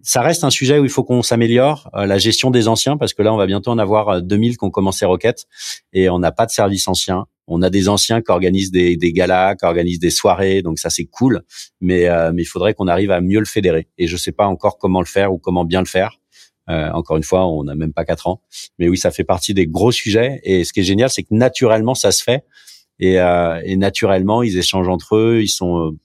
Ça 0.02 0.22
reste 0.22 0.44
un 0.44 0.50
sujet 0.50 0.80
où 0.80 0.86
il 0.86 0.90
faut 0.90 1.04
qu'on 1.04 1.22
s'améliore, 1.22 1.90
euh, 1.94 2.06
la 2.06 2.18
gestion 2.18 2.50
des 2.50 2.68
anciens, 2.68 2.98
parce 2.98 3.14
que 3.14 3.22
là, 3.24 3.34
on 3.34 3.38
va 3.38 3.46
bientôt 3.46 3.72
en 3.72 3.78
avoir 3.78 4.10
euh, 4.10 4.22
2000 4.22 4.58
qui 4.58 4.64
ont 4.64 4.70
commencé 4.70 5.06
Rocket 5.06 5.46
et 5.92 6.10
on 6.10 6.20
n'a 6.20 6.32
pas 6.32 6.46
de 6.46 6.52
service 6.52 6.88
ancien. 6.88 7.26
On 7.48 7.62
a 7.62 7.70
des 7.70 7.88
anciens 7.90 8.22
qui 8.22 8.32
organisent 8.32 8.72
des, 8.72 8.98
des 8.98 9.14
galas, 9.14 9.56
qui 9.56 9.66
organisent 9.66 10.00
des 10.00 10.10
soirées, 10.10 10.62
donc 10.62 10.80
ça 10.80 10.90
c'est 10.90 11.06
cool. 11.06 11.42
Mais 11.82 12.08
euh, 12.08 12.32
mais 12.34 12.44
il 12.44 12.46
faudrait 12.46 12.74
qu'on 12.74 12.88
arrive 12.88 13.12
à 13.12 13.22
mieux 13.22 13.40
le 13.40 13.46
fédérer. 13.46 13.88
Et 13.98 14.08
je 14.08 14.18
sais 14.18 14.32
pas 14.32 14.48
encore 14.48 14.78
comment 14.78 15.00
le 15.00 15.06
faire 15.06 15.34
ou 15.34 15.38
comment 15.38 15.66
bien 15.66 15.80
le 15.80 15.88
faire. 15.88 16.20
Euh, 16.70 16.92
encore 16.92 17.16
une 17.16 17.24
fois, 17.24 17.48
on 17.48 17.64
n'a 17.64 17.76
même 17.76 17.94
pas 17.94 18.04
quatre 18.04 18.28
ans. 18.28 18.42
Mais 18.78 18.90
oui, 18.90 18.98
ça 18.98 19.12
fait 19.12 19.24
partie 19.24 19.54
des 19.54 19.68
gros 19.68 19.92
sujets. 19.94 20.42
Et 20.44 20.66
ce 20.66 20.74
qui 20.74 20.82
est 20.82 20.84
génial, 20.84 21.10
c'est 21.10 21.24
que 21.24 21.34
naturellement, 21.34 21.96
ça 21.96 22.12
se 22.12 22.22
fait. 22.22 22.44
Et, 23.00 23.20
euh, 23.20 23.62
et 23.64 23.78
naturellement, 23.78 24.44
ils 24.44 24.58
échangent 24.58 24.90
entre 24.90 25.16
eux. 25.16 25.40
Ils 25.42 25.48
sont 25.48 25.96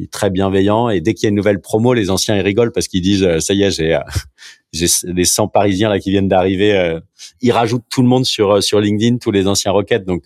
euh, 0.00 0.06
très 0.10 0.30
bienveillants. 0.30 0.88
Et 0.88 1.00
dès 1.00 1.14
qu'il 1.14 1.24
y 1.24 1.26
a 1.26 1.30
une 1.30 1.36
nouvelle 1.36 1.60
promo, 1.60 1.94
les 1.94 2.10
anciens 2.10 2.36
ils 2.36 2.42
rigolent 2.42 2.72
parce 2.72 2.88
qu'ils 2.88 3.02
disent 3.02 3.24
euh, 3.24 3.40
ça 3.40 3.54
y 3.54 3.62
est, 3.62 3.70
j'ai 3.70 3.94
euh, 3.94 4.00
j'ai 4.72 4.86
des 5.04 5.24
100 5.24 5.48
Parisiens 5.48 5.88
là 5.88 5.98
qui 5.98 6.10
viennent 6.10 6.28
d'arriver. 6.28 6.76
euh, 6.76 7.00
ils 7.40 7.52
rajoutent 7.52 7.86
tout 7.90 8.02
le 8.02 8.08
monde 8.08 8.24
sur 8.24 8.62
sur 8.62 8.80
LinkedIn, 8.80 9.18
tous 9.18 9.30
les 9.30 9.46
anciens 9.46 9.72
Rocket. 9.72 10.04
Donc 10.04 10.24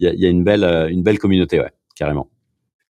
il 0.00 0.06
y 0.06 0.08
a, 0.08 0.12
il 0.12 0.20
y 0.20 0.26
a 0.26 0.28
une 0.28 0.44
belle 0.44 0.88
une 0.90 1.02
belle 1.02 1.18
communauté, 1.18 1.60
ouais, 1.60 1.70
carrément. 1.96 2.30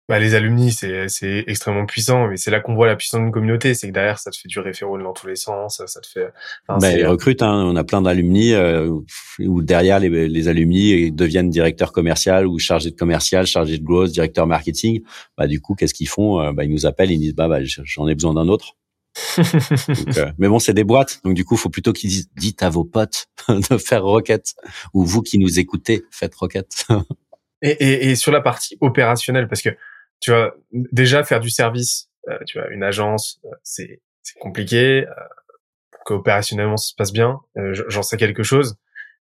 Bah, 0.10 0.20
les 0.20 0.36
alumni, 0.36 0.72
c'est 0.74 1.08
c'est 1.08 1.46
extrêmement 1.48 1.86
puissant, 1.86 2.28
mais 2.28 2.36
c'est 2.36 2.52
là 2.52 2.60
qu'on 2.60 2.76
voit 2.76 2.88
la 2.88 2.98
puissance 2.98 3.22
d'une 3.22 3.32
communauté. 3.32 3.74
C'est 3.74 3.88
que 3.88 3.94
derrière, 3.94 4.20
ça 4.20 4.30
te 4.30 4.36
fait 4.36 4.50
du 4.50 4.60
référent 4.60 4.98
dans 4.98 5.14
tous 5.14 5.28
les 5.28 5.38
sens, 5.38 5.82
ça 5.86 6.02
te 6.02 6.08
fait. 6.08 6.28
Enfin, 6.68 6.80
Ben, 6.80 6.92
c'est- 6.92 7.00
ils 7.00 7.06
recrutent, 7.08 7.42
hein, 7.42 7.64
on 7.66 7.76
a 7.78 7.84
plein 7.86 8.02
d'alumni 8.02 8.52
euh, 8.54 8.92
où 9.40 9.62
derrière 9.62 10.00
les, 10.00 10.28
les 10.28 10.48
alumni 10.50 11.12
deviennent 11.14 11.50
directeurs 11.50 11.94
commerciaux 11.94 12.44
ou 12.46 12.60
chargés 12.60 12.92
de 12.92 12.96
commercial, 12.98 13.46
chargés 13.46 13.78
de 13.78 13.84
growth, 13.86 14.12
directeur 14.12 14.48
marketing. 14.48 15.02
Bah 15.38 15.48
du 15.48 15.62
coup, 15.62 15.76
qu'est-ce 15.76 15.94
qu'ils 15.94 16.10
font 16.10 16.42
Euh, 16.42 16.52
Bah 16.52 16.66
ils 16.66 16.72
nous 16.72 16.86
appellent, 16.86 17.12
ils 17.12 17.20
disent 17.20 17.36
bah, 17.36 17.48
bah 17.48 17.60
j'en 17.64 18.08
ai 18.10 18.14
besoin 18.16 18.34
d'un 18.34 18.50
autre. 18.50 18.76
Donc, 19.38 20.18
euh, 20.18 20.32
mais 20.38 20.48
bon, 20.48 20.60
c'est 20.60 20.74
des 20.74 20.86
boîtes, 20.86 21.20
donc 21.26 21.34
du 21.36 21.44
coup, 21.46 21.58
faut 21.58 21.70
plutôt 21.70 21.92
qu'ils 21.94 22.10
disent 22.10 22.30
dites 22.38 22.64
à 22.64 22.70
vos 22.70 22.86
potes 22.86 23.28
de 23.50 23.78
faire 23.78 24.04
Rocket 24.04 24.54
ou 24.94 25.04
vous 25.06 25.22
qui 25.22 25.38
nous 25.38 25.60
écoutez, 25.60 26.04
faites 26.12 26.34
Rocket. 26.36 26.86
Et, 27.64 27.70
et, 27.80 28.10
et 28.10 28.16
sur 28.16 28.32
la 28.32 28.42
partie 28.42 28.76
opérationnelle, 28.82 29.48
parce 29.48 29.62
que 29.62 29.70
tu 30.22 30.32
vois, 30.32 30.56
déjà 30.72 31.24
faire 31.24 31.40
du 31.40 31.50
service, 31.50 32.10
euh, 32.30 32.38
tu 32.46 32.60
vois, 32.60 32.70
une 32.70 32.84
agence, 32.84 33.42
euh, 33.46 33.50
c'est 33.64 34.00
compliqué. 34.40 35.06
Euh, 35.08 35.14
pour 35.92 36.04
que 36.06 36.14
opérationnellement 36.14 36.78
ça 36.78 36.90
se 36.90 36.96
passe 36.96 37.12
bien, 37.12 37.40
euh, 37.58 37.74
j'en 37.90 38.04
sais 38.04 38.18
quelque 38.18 38.44
chose. 38.44 38.78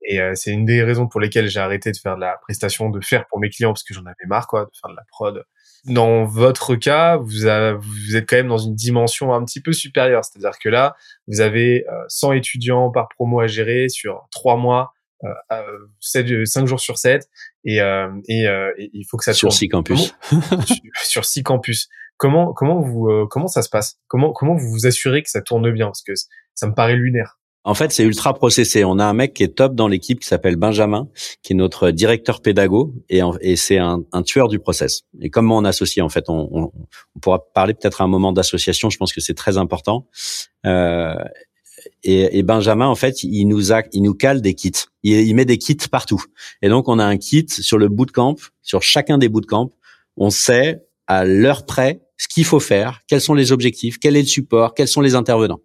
Et 0.06 0.20
euh, 0.20 0.32
c'est 0.34 0.50
une 0.50 0.64
des 0.64 0.82
raisons 0.82 1.08
pour 1.08 1.20
lesquelles 1.20 1.48
j'ai 1.48 1.60
arrêté 1.60 1.90
de 1.90 1.96
faire 1.96 2.16
de 2.16 2.20
la 2.20 2.36
prestation, 2.42 2.90
de 2.90 3.00
faire 3.00 3.26
pour 3.26 3.40
mes 3.40 3.48
clients, 3.48 3.72
parce 3.72 3.84
que 3.84 3.94
j'en 3.94 4.04
avais 4.04 4.26
marre, 4.26 4.46
quoi, 4.46 4.66
de 4.66 4.70
faire 4.80 4.90
de 4.90 4.96
la 4.96 5.04
prod. 5.08 5.44
Dans 5.86 6.24
votre 6.24 6.76
cas, 6.76 7.16
vous, 7.16 7.26
vous 7.26 8.16
êtes 8.16 8.28
quand 8.28 8.36
même 8.36 8.48
dans 8.48 8.58
une 8.58 8.74
dimension 8.74 9.32
un 9.32 9.44
petit 9.44 9.60
peu 9.60 9.72
supérieure. 9.72 10.24
C'est-à-dire 10.24 10.58
que 10.58 10.68
là, 10.68 10.94
vous 11.26 11.40
avez 11.40 11.86
euh, 11.88 12.04
100 12.08 12.32
étudiants 12.32 12.90
par 12.90 13.08
promo 13.08 13.40
à 13.40 13.46
gérer 13.46 13.88
sur 13.88 14.26
trois 14.30 14.56
mois, 14.56 14.92
euh, 15.22 15.28
euh, 15.52 15.62
7, 16.00 16.46
5 16.46 16.66
jours 16.66 16.80
sur 16.80 16.98
7 16.98 17.28
et, 17.64 17.80
euh, 17.80 18.08
et, 18.28 18.46
euh, 18.48 18.72
et 18.78 18.90
il 18.92 19.04
faut 19.08 19.16
que 19.16 19.24
ça 19.24 19.32
sur 19.32 19.48
tourne 19.48 19.58
six 19.58 19.68
campus. 19.68 20.14
sur, 20.66 20.76
sur 21.04 21.24
six 21.24 21.42
campus. 21.42 21.88
Comment 22.16 22.52
comment 22.52 22.80
vous 22.80 23.08
euh, 23.08 23.26
comment 23.30 23.48
ça 23.48 23.62
se 23.62 23.68
passe? 23.68 23.98
Comment 24.08 24.32
comment 24.32 24.54
vous 24.54 24.70
vous 24.70 24.86
assurez 24.86 25.22
que 25.22 25.30
ça 25.30 25.42
tourne 25.42 25.70
bien? 25.72 25.86
Parce 25.86 26.02
que 26.02 26.12
ça 26.54 26.66
me 26.66 26.74
paraît 26.74 26.96
lunaire. 26.96 27.38
En 27.66 27.72
fait, 27.72 27.92
c'est 27.92 28.04
ultra 28.04 28.34
processé. 28.34 28.84
On 28.84 28.98
a 28.98 29.06
un 29.06 29.14
mec 29.14 29.32
qui 29.32 29.42
est 29.42 29.56
top 29.56 29.74
dans 29.74 29.88
l'équipe 29.88 30.20
qui 30.20 30.26
s'appelle 30.28 30.56
Benjamin, 30.56 31.08
qui 31.42 31.54
est 31.54 31.56
notre 31.56 31.90
directeur 31.90 32.42
pédago, 32.42 32.94
et, 33.08 33.22
c'est 33.56 33.78
un, 33.78 34.02
un 34.12 34.22
tueur 34.22 34.48
du 34.48 34.58
process. 34.58 35.04
Et 35.22 35.30
comme 35.30 35.46
mon 35.46 35.64
associé, 35.64 36.02
en 36.02 36.10
fait, 36.10 36.24
on, 36.28 36.46
on- 36.52 36.72
on 37.16 37.18
pourra 37.20 37.42
parler 37.54 37.72
peut-être 37.72 38.02
à 38.02 38.04
un 38.04 38.06
moment 38.08 38.32
d'association. 38.32 38.90
Je 38.90 38.98
pense 38.98 39.14
que 39.14 39.22
c'est 39.22 39.32
très 39.32 39.56
important. 39.56 40.06
Euh, 40.66 41.14
et, 42.02 42.42
Benjamin, 42.42 42.86
en 42.86 42.94
fait, 42.94 43.22
il 43.22 43.46
nous 43.46 43.72
a, 43.72 43.82
il 43.92 44.02
nous 44.02 44.14
cale 44.14 44.40
des 44.40 44.54
kits. 44.54 44.72
Il, 45.02 45.34
met 45.34 45.44
des 45.44 45.58
kits 45.58 45.76
partout. 45.90 46.22
Et 46.62 46.68
donc, 46.68 46.88
on 46.88 46.98
a 46.98 47.04
un 47.04 47.16
kit 47.16 47.46
sur 47.48 47.78
le 47.78 47.88
bootcamp, 47.88 48.36
sur 48.62 48.82
chacun 48.82 49.18
des 49.18 49.28
bootcamps. 49.28 49.70
On 50.16 50.30
sait 50.30 50.82
à 51.06 51.24
l'heure 51.24 51.66
près 51.66 52.02
ce 52.16 52.28
qu'il 52.28 52.44
faut 52.44 52.60
faire, 52.60 53.00
quels 53.08 53.20
sont 53.20 53.34
les 53.34 53.52
objectifs, 53.52 53.98
quel 53.98 54.16
est 54.16 54.22
le 54.22 54.28
support, 54.28 54.74
quels 54.74 54.88
sont 54.88 55.00
les 55.00 55.14
intervenants 55.14 55.60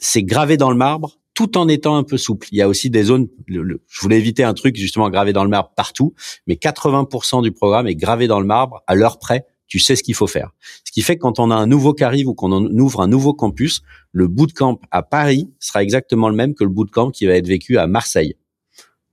c'est 0.00 0.22
gravé 0.22 0.56
dans 0.56 0.70
le 0.70 0.76
marbre 0.76 1.18
tout 1.34 1.56
en 1.56 1.68
étant 1.68 1.96
un 1.96 2.02
peu 2.02 2.18
souple. 2.18 2.48
Il 2.50 2.58
y 2.58 2.62
a 2.62 2.68
aussi 2.68 2.90
des 2.90 3.04
zones, 3.04 3.28
je 3.46 4.00
voulais 4.00 4.18
éviter 4.18 4.42
un 4.42 4.52
truc 4.52 4.76
justement 4.76 5.08
gravé 5.08 5.32
dans 5.32 5.44
le 5.44 5.48
marbre 5.48 5.72
partout, 5.74 6.12
mais 6.46 6.54
80% 6.54 7.42
du 7.42 7.52
programme 7.52 7.86
est 7.86 7.94
gravé 7.94 8.26
dans 8.26 8.40
le 8.40 8.46
marbre 8.46 8.82
à 8.86 8.94
l'heure 8.94 9.18
près. 9.18 9.46
Tu 9.70 9.78
sais 9.78 9.94
ce 9.94 10.02
qu'il 10.02 10.16
faut 10.16 10.26
faire. 10.26 10.50
Ce 10.84 10.90
qui 10.90 11.00
fait 11.00 11.14
que 11.14 11.20
quand 11.20 11.38
on 11.38 11.52
a 11.52 11.54
un 11.54 11.68
nouveau 11.68 11.94
qui 11.94 12.02
arrive 12.02 12.26
ou 12.26 12.34
qu'on 12.34 12.50
ouvre 12.52 13.00
un 13.00 13.06
nouveau 13.06 13.32
campus, 13.32 13.82
le 14.10 14.26
bootcamp 14.26 14.80
à 14.90 15.04
Paris 15.04 15.48
sera 15.60 15.82
exactement 15.84 16.28
le 16.28 16.34
même 16.34 16.54
que 16.54 16.64
le 16.64 16.70
bootcamp 16.70 17.12
qui 17.12 17.24
va 17.24 17.34
être 17.34 17.46
vécu 17.46 17.78
à 17.78 17.86
Marseille. 17.86 18.34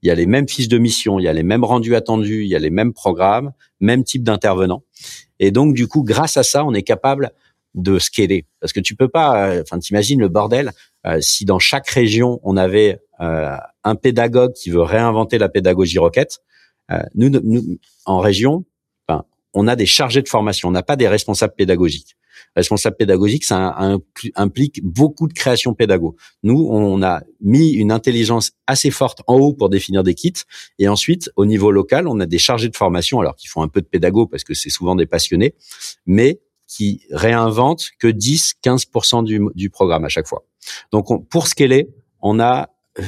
il 0.01 0.07
y 0.07 0.11
a 0.11 0.15
les 0.15 0.25
mêmes 0.25 0.49
fiches 0.49 0.67
de 0.67 0.79
mission, 0.79 1.19
il 1.19 1.23
y 1.23 1.27
a 1.27 1.33
les 1.33 1.43
mêmes 1.43 1.63
rendus 1.63 1.95
attendus, 1.95 2.43
il 2.43 2.49
y 2.49 2.55
a 2.55 2.59
les 2.59 2.71
mêmes 2.71 2.91
programmes, 2.91 3.53
même 3.79 4.03
type 4.03 4.23
d'intervenants. 4.23 4.83
Et 5.39 5.51
donc, 5.51 5.75
du 5.75 5.87
coup, 5.87 6.03
grâce 6.03 6.37
à 6.37 6.43
ça, 6.43 6.65
on 6.65 6.73
est 6.73 6.81
capable 6.81 7.31
de 7.75 7.99
scaler. 7.99 8.47
Parce 8.59 8.73
que 8.73 8.79
tu 8.79 8.95
peux 8.95 9.09
pas, 9.09 9.49
euh, 9.49 9.61
enfin, 9.61 9.77
t'imagines 9.77 10.19
le 10.19 10.27
bordel, 10.27 10.71
euh, 11.05 11.19
si 11.21 11.45
dans 11.45 11.59
chaque 11.59 11.87
région, 11.87 12.39
on 12.41 12.57
avait 12.57 12.99
euh, 13.19 13.55
un 13.83 13.95
pédagogue 13.95 14.53
qui 14.53 14.71
veut 14.71 14.81
réinventer 14.81 15.37
la 15.37 15.49
pédagogie 15.49 15.99
requête, 15.99 16.39
nous, 17.15 17.29
nous, 17.29 17.77
en 18.05 18.19
région, 18.19 18.63
on 19.59 19.67
a 19.67 19.75
des 19.75 19.87
chargés 19.87 20.21
de 20.21 20.29
formation, 20.29 20.69
on 20.69 20.71
n'a 20.71 20.83
pas 20.83 20.95
des 20.95 21.07
responsables 21.07 21.55
pédagogiques. 21.55 22.15
Responsable 22.55 22.95
pédagogique, 22.95 23.43
ça 23.43 23.75
implique 24.35 24.83
beaucoup 24.83 25.27
de 25.27 25.33
création 25.33 25.73
pédago. 25.73 26.15
Nous, 26.43 26.67
on 26.69 27.01
a 27.01 27.23
mis 27.41 27.71
une 27.71 27.91
intelligence 27.91 28.51
assez 28.67 28.91
forte 28.91 29.23
en 29.25 29.35
haut 29.37 29.53
pour 29.53 29.69
définir 29.69 30.03
des 30.03 30.13
kits, 30.13 30.43
et 30.77 30.87
ensuite, 30.87 31.31
au 31.35 31.47
niveau 31.47 31.71
local, 31.71 32.07
on 32.07 32.19
a 32.19 32.27
des 32.27 32.37
chargés 32.37 32.69
de 32.69 32.75
formation, 32.75 33.19
alors 33.19 33.35
qu'ils 33.35 33.49
font 33.49 33.63
un 33.63 33.67
peu 33.67 33.81
de 33.81 33.87
pédago 33.87 34.27
parce 34.27 34.43
que 34.43 34.53
c'est 34.53 34.69
souvent 34.69 34.95
des 34.95 35.07
passionnés, 35.07 35.55
mais 36.05 36.39
qui 36.67 37.01
réinventent 37.09 37.89
que 37.97 38.07
10-15% 38.07 39.23
du, 39.23 39.41
du 39.55 39.71
programme 39.71 40.05
à 40.05 40.09
chaque 40.09 40.27
fois. 40.27 40.45
Donc, 40.91 41.09
on, 41.09 41.19
pour 41.19 41.47
scaler, 41.47 41.89
on 42.21 42.39
a 42.39 42.69
euh, 42.99 43.03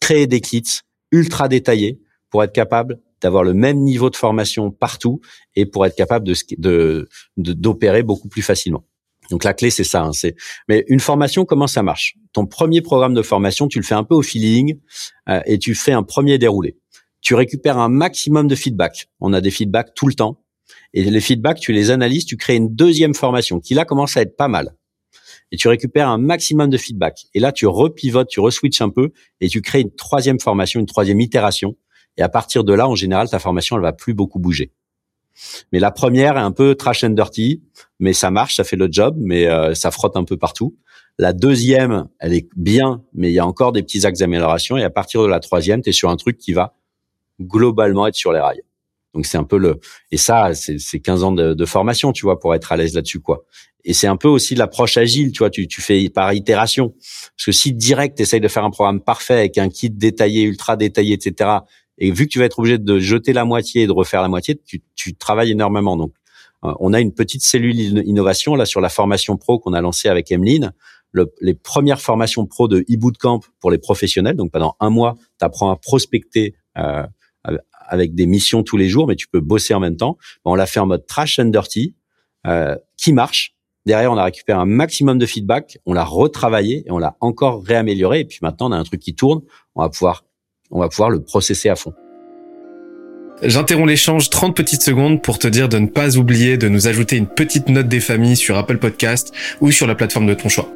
créé 0.00 0.26
des 0.26 0.40
kits 0.40 0.80
ultra 1.12 1.48
détaillés 1.48 2.00
pour 2.30 2.42
être 2.42 2.52
capable 2.52 3.00
d'avoir 3.20 3.44
le 3.44 3.54
même 3.54 3.78
niveau 3.78 4.10
de 4.10 4.16
formation 4.16 4.70
partout 4.70 5.20
et 5.56 5.66
pour 5.66 5.86
être 5.86 5.96
capable 5.96 6.26
de 6.26 7.08
d'opérer 7.36 8.02
beaucoup 8.02 8.28
plus 8.28 8.42
facilement. 8.42 8.84
Donc 9.30 9.44
la 9.44 9.54
clé 9.54 9.70
c'est 9.70 9.84
ça. 9.84 10.02
Hein, 10.02 10.12
c'est 10.12 10.34
mais 10.68 10.84
une 10.88 11.00
formation 11.00 11.44
comment 11.44 11.66
ça 11.66 11.82
marche? 11.82 12.16
Ton 12.32 12.46
premier 12.46 12.82
programme 12.82 13.14
de 13.14 13.22
formation, 13.22 13.68
tu 13.68 13.78
le 13.78 13.84
fais 13.84 13.94
un 13.94 14.04
peu 14.04 14.14
au 14.14 14.22
feeling 14.22 14.78
euh, 15.28 15.40
et 15.46 15.58
tu 15.58 15.74
fais 15.74 15.92
un 15.92 16.02
premier 16.02 16.38
déroulé. 16.38 16.76
Tu 17.20 17.34
récupères 17.34 17.78
un 17.78 17.88
maximum 17.88 18.48
de 18.48 18.54
feedback. 18.54 19.08
On 19.20 19.32
a 19.32 19.40
des 19.40 19.50
feedbacks 19.50 19.94
tout 19.94 20.08
le 20.08 20.14
temps 20.14 20.42
et 20.94 21.04
les 21.04 21.20
feedbacks 21.20 21.60
tu 21.60 21.72
les 21.72 21.90
analyses, 21.90 22.24
tu 22.24 22.36
crées 22.36 22.56
une 22.56 22.74
deuxième 22.74 23.14
formation 23.14 23.60
qui 23.60 23.74
là 23.74 23.84
commence 23.84 24.16
à 24.16 24.22
être 24.22 24.36
pas 24.36 24.48
mal. 24.48 24.74
Et 25.52 25.56
tu 25.56 25.68
récupères 25.68 26.08
un 26.08 26.18
maximum 26.18 26.70
de 26.70 26.78
feedback. 26.78 27.26
Et 27.34 27.40
là, 27.40 27.50
tu 27.50 27.66
repivotes, 27.66 28.28
tu 28.28 28.38
reswitches 28.38 28.82
un 28.82 28.88
peu 28.88 29.10
et 29.40 29.48
tu 29.48 29.62
crées 29.62 29.80
une 29.80 29.92
troisième 29.92 30.38
formation, 30.38 30.78
une 30.78 30.86
troisième 30.86 31.20
itération 31.20 31.76
et 32.20 32.22
à 32.22 32.28
partir 32.28 32.64
de 32.64 32.74
là, 32.74 32.86
en 32.86 32.94
général, 32.94 33.30
ta 33.30 33.38
formation, 33.38 33.76
elle 33.76 33.82
va 33.82 33.94
plus 33.94 34.12
beaucoup 34.12 34.38
bouger. 34.38 34.72
Mais 35.72 35.78
la 35.78 35.90
première 35.90 36.36
est 36.36 36.42
un 36.42 36.52
peu 36.52 36.74
trash 36.74 37.02
and 37.02 37.10
dirty, 37.10 37.62
mais 37.98 38.12
ça 38.12 38.30
marche, 38.30 38.56
ça 38.56 38.64
fait 38.64 38.76
le 38.76 38.88
job, 38.90 39.16
mais 39.18 39.46
euh, 39.46 39.74
ça 39.74 39.90
frotte 39.90 40.18
un 40.18 40.24
peu 40.24 40.36
partout. 40.36 40.76
La 41.16 41.32
deuxième, 41.32 42.08
elle 42.18 42.34
est 42.34 42.46
bien, 42.56 43.02
mais 43.14 43.30
il 43.30 43.34
y 43.34 43.38
a 43.38 43.46
encore 43.46 43.72
des 43.72 43.82
petits 43.82 44.04
axes 44.04 44.18
d'amélioration. 44.18 44.76
Et 44.76 44.84
à 44.84 44.90
partir 44.90 45.22
de 45.22 45.28
la 45.28 45.40
troisième, 45.40 45.80
tu 45.80 45.88
es 45.88 45.92
sur 45.92 46.10
un 46.10 46.16
truc 46.16 46.36
qui 46.36 46.52
va 46.52 46.74
globalement 47.40 48.06
être 48.06 48.16
sur 48.16 48.32
les 48.32 48.40
rails. 48.40 48.62
Donc 49.14 49.24
c'est 49.24 49.38
un 49.38 49.44
peu 49.44 49.56
le 49.56 49.80
et 50.12 50.16
ça 50.16 50.54
c'est 50.54 51.00
15 51.00 51.24
ans 51.24 51.32
de, 51.32 51.54
de, 51.54 51.64
formation, 51.64 52.12
tu 52.12 52.26
vois, 52.26 52.38
pour 52.38 52.54
être 52.54 52.70
à 52.70 52.76
l'aise 52.76 52.94
là-dessus 52.94 53.18
quoi. 53.18 53.44
Et 53.82 53.92
c'est 53.92 54.06
un 54.06 54.16
peu 54.16 54.28
aussi 54.28 54.54
l'approche 54.54 54.98
agile, 54.98 55.32
tu 55.32 55.38
vois, 55.38 55.50
tu, 55.50 55.66
tu 55.66 55.80
fais 55.80 56.08
par 56.10 56.32
itération. 56.32 56.90
Parce 56.90 57.46
que 57.46 57.52
si 57.52 57.72
direct 57.72 58.18
tu 58.18 58.22
essayes 58.22 58.40
de 58.40 58.46
faire 58.46 58.64
un 58.64 58.70
programme 58.70 59.00
parfait 59.00 59.34
avec 59.34 59.58
un 59.58 59.68
kit 59.68 59.90
détaillé, 59.90 60.42
ultra 60.42 60.76
détaillé, 60.76 61.14
etc. 61.14 61.50
Et 62.00 62.10
vu 62.10 62.26
que 62.26 62.32
tu 62.32 62.38
vas 62.38 62.46
être 62.46 62.58
obligé 62.58 62.78
de 62.78 62.98
jeter 62.98 63.32
la 63.32 63.44
moitié 63.44 63.82
et 63.82 63.86
de 63.86 63.92
refaire 63.92 64.22
la 64.22 64.28
moitié, 64.28 64.58
tu, 64.64 64.82
tu 64.94 65.14
travailles 65.14 65.52
énormément. 65.52 65.96
Donc, 65.96 66.12
euh, 66.64 66.72
on 66.80 66.92
a 66.92 67.00
une 67.00 67.12
petite 67.12 67.42
cellule 67.42 67.78
innovation 67.78 68.54
là 68.54 68.66
sur 68.66 68.80
la 68.80 68.88
formation 68.88 69.36
pro 69.36 69.58
qu'on 69.58 69.72
a 69.72 69.80
lancée 69.80 70.08
avec 70.08 70.32
Emeline. 70.32 70.72
Le, 71.12 71.32
les 71.40 71.54
premières 71.54 72.00
formations 72.00 72.46
pro 72.46 72.68
de 72.68 72.80
e-bootcamp 72.90 73.40
pour 73.60 73.70
les 73.70 73.78
professionnels. 73.78 74.36
Donc, 74.36 74.52
pendant 74.52 74.76
un 74.80 74.90
mois, 74.90 75.16
tu 75.38 75.44
apprends 75.44 75.70
à 75.70 75.76
prospecter 75.76 76.54
euh, 76.78 77.06
avec 77.88 78.14
des 78.14 78.26
missions 78.26 78.62
tous 78.62 78.76
les 78.76 78.88
jours, 78.88 79.06
mais 79.06 79.16
tu 79.16 79.26
peux 79.26 79.40
bosser 79.40 79.74
en 79.74 79.80
même 79.80 79.96
temps. 79.96 80.16
on 80.44 80.54
l'a 80.54 80.66
fait 80.66 80.80
en 80.80 80.86
mode 80.86 81.06
trash 81.06 81.38
and 81.38 81.46
dirty, 81.46 81.96
euh, 82.46 82.76
qui 82.96 83.12
marche. 83.12 83.54
Derrière, 83.86 84.12
on 84.12 84.16
a 84.16 84.24
récupéré 84.24 84.58
un 84.58 84.66
maximum 84.66 85.18
de 85.18 85.26
feedback, 85.26 85.78
on 85.86 85.92
l'a 85.92 86.04
retravaillé 86.04 86.84
et 86.86 86.90
on 86.92 86.98
l'a 86.98 87.16
encore 87.20 87.64
réamélioré. 87.64 88.20
Et 88.20 88.24
puis 88.24 88.38
maintenant, 88.42 88.68
on 88.68 88.72
a 88.72 88.76
un 88.76 88.84
truc 88.84 89.00
qui 89.00 89.14
tourne. 89.14 89.40
On 89.74 89.82
va 89.82 89.88
pouvoir 89.88 90.24
on 90.70 90.80
va 90.80 90.88
pouvoir 90.88 91.10
le 91.10 91.20
processer 91.22 91.68
à 91.68 91.76
fond. 91.76 91.94
J'interromps 93.42 93.88
l'échange 93.88 94.28
30 94.28 94.54
petites 94.54 94.82
secondes 94.82 95.22
pour 95.22 95.38
te 95.38 95.48
dire 95.48 95.68
de 95.68 95.78
ne 95.78 95.86
pas 95.86 96.18
oublier 96.18 96.58
de 96.58 96.68
nous 96.68 96.88
ajouter 96.88 97.16
une 97.16 97.26
petite 97.26 97.70
note 97.70 97.88
des 97.88 98.00
familles 98.00 98.36
sur 98.36 98.58
Apple 98.58 98.76
Podcast 98.76 99.32
ou 99.62 99.70
sur 99.70 99.86
la 99.86 99.94
plateforme 99.94 100.26
de 100.26 100.34
ton 100.34 100.50
choix. 100.50 100.68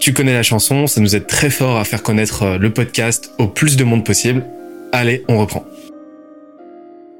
Tu 0.00 0.12
connais 0.12 0.32
la 0.32 0.42
chanson, 0.42 0.88
ça 0.88 1.00
nous 1.00 1.14
aide 1.14 1.28
très 1.28 1.48
fort 1.48 1.76
à 1.76 1.84
faire 1.84 2.02
connaître 2.02 2.42
euh, 2.42 2.58
le 2.58 2.72
podcast 2.72 3.32
au 3.38 3.46
plus 3.46 3.76
de 3.76 3.84
monde 3.84 4.04
possible. 4.04 4.44
Allez, 4.90 5.24
on 5.28 5.38
reprend. 5.38 5.64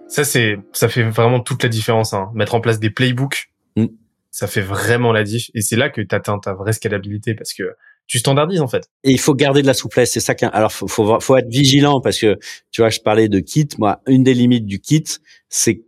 Ça 0.09 0.25
c'est, 0.25 0.59
ça 0.73 0.89
fait 0.89 1.05
vraiment 1.05 1.39
toute 1.39 1.63
la 1.63 1.69
différence. 1.69 2.13
Hein. 2.13 2.31
Mettre 2.35 2.57
en 2.57 2.61
place 2.61 2.81
des 2.81 2.91
playbooks, 2.91 3.53
mm. 3.77 3.87
ça 4.33 4.49
fait 4.49 4.63
vraiment 4.63 5.13
la 5.13 5.23
diff. 5.23 5.49
Et 5.55 5.61
c'est 5.61 5.77
là 5.77 5.91
que 5.91 6.01
tu 6.01 6.13
atteins 6.13 6.41
ta 6.41 6.55
vraie 6.55 6.73
scalabilité 6.73 7.35
parce 7.35 7.55
que 7.55 7.63
tu 8.07 8.19
standardises 8.19 8.61
en 8.61 8.69
fait. 8.69 8.85
Et 9.05 9.11
il 9.11 9.21
faut 9.21 9.35
garder 9.35 9.63
de 9.63 9.67
la 9.67 9.75
souplesse, 9.75 10.13
c'est 10.13 10.21
ça 10.21 10.35
qu'un 10.35 10.49
alors 10.49 10.73
faut, 10.73 10.89
faut 10.89 11.21
faut 11.21 11.37
être 11.37 11.49
vigilant 11.49 12.01
parce 12.01 12.19
que 12.19 12.39
tu 12.71 12.83
vois 12.83 12.91
je 12.91 13.01
parlais 13.01 13.29
de 13.29 13.41
kit, 13.41 13.69
moi 13.79 14.01
une 14.07 14.23
des 14.23 14.35
limites 14.35 14.67
du 14.67 14.81
kit, 14.81 15.05
c'est 15.49 15.85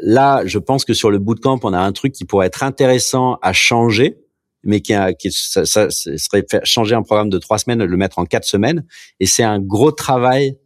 là 0.00 0.42
je 0.44 0.58
pense 0.58 0.84
que 0.84 0.94
sur 0.94 1.10
le 1.10 1.18
bootcamp 1.18 1.60
on 1.62 1.72
a 1.72 1.78
un 1.78 1.92
truc 1.92 2.12
qui 2.12 2.24
pourrait 2.24 2.46
être 2.46 2.62
intéressant 2.62 3.38
à 3.42 3.52
changer 3.52 4.18
mais 4.64 4.80
qui, 4.80 4.92
a, 4.92 5.12
qui 5.14 5.30
ça, 5.30 5.64
ça, 5.64 5.88
serait 5.90 6.44
faire 6.48 6.64
changer 6.64 6.94
un 6.94 7.02
programme 7.02 7.30
de 7.30 7.38
trois 7.38 7.58
semaines, 7.58 7.84
le 7.84 7.96
mettre 7.96 8.18
en 8.18 8.24
quatre 8.24 8.44
semaines, 8.44 8.84
et 9.20 9.26
c'est 9.26 9.44
un 9.44 9.60
gros 9.60 9.92
travail 9.92 10.58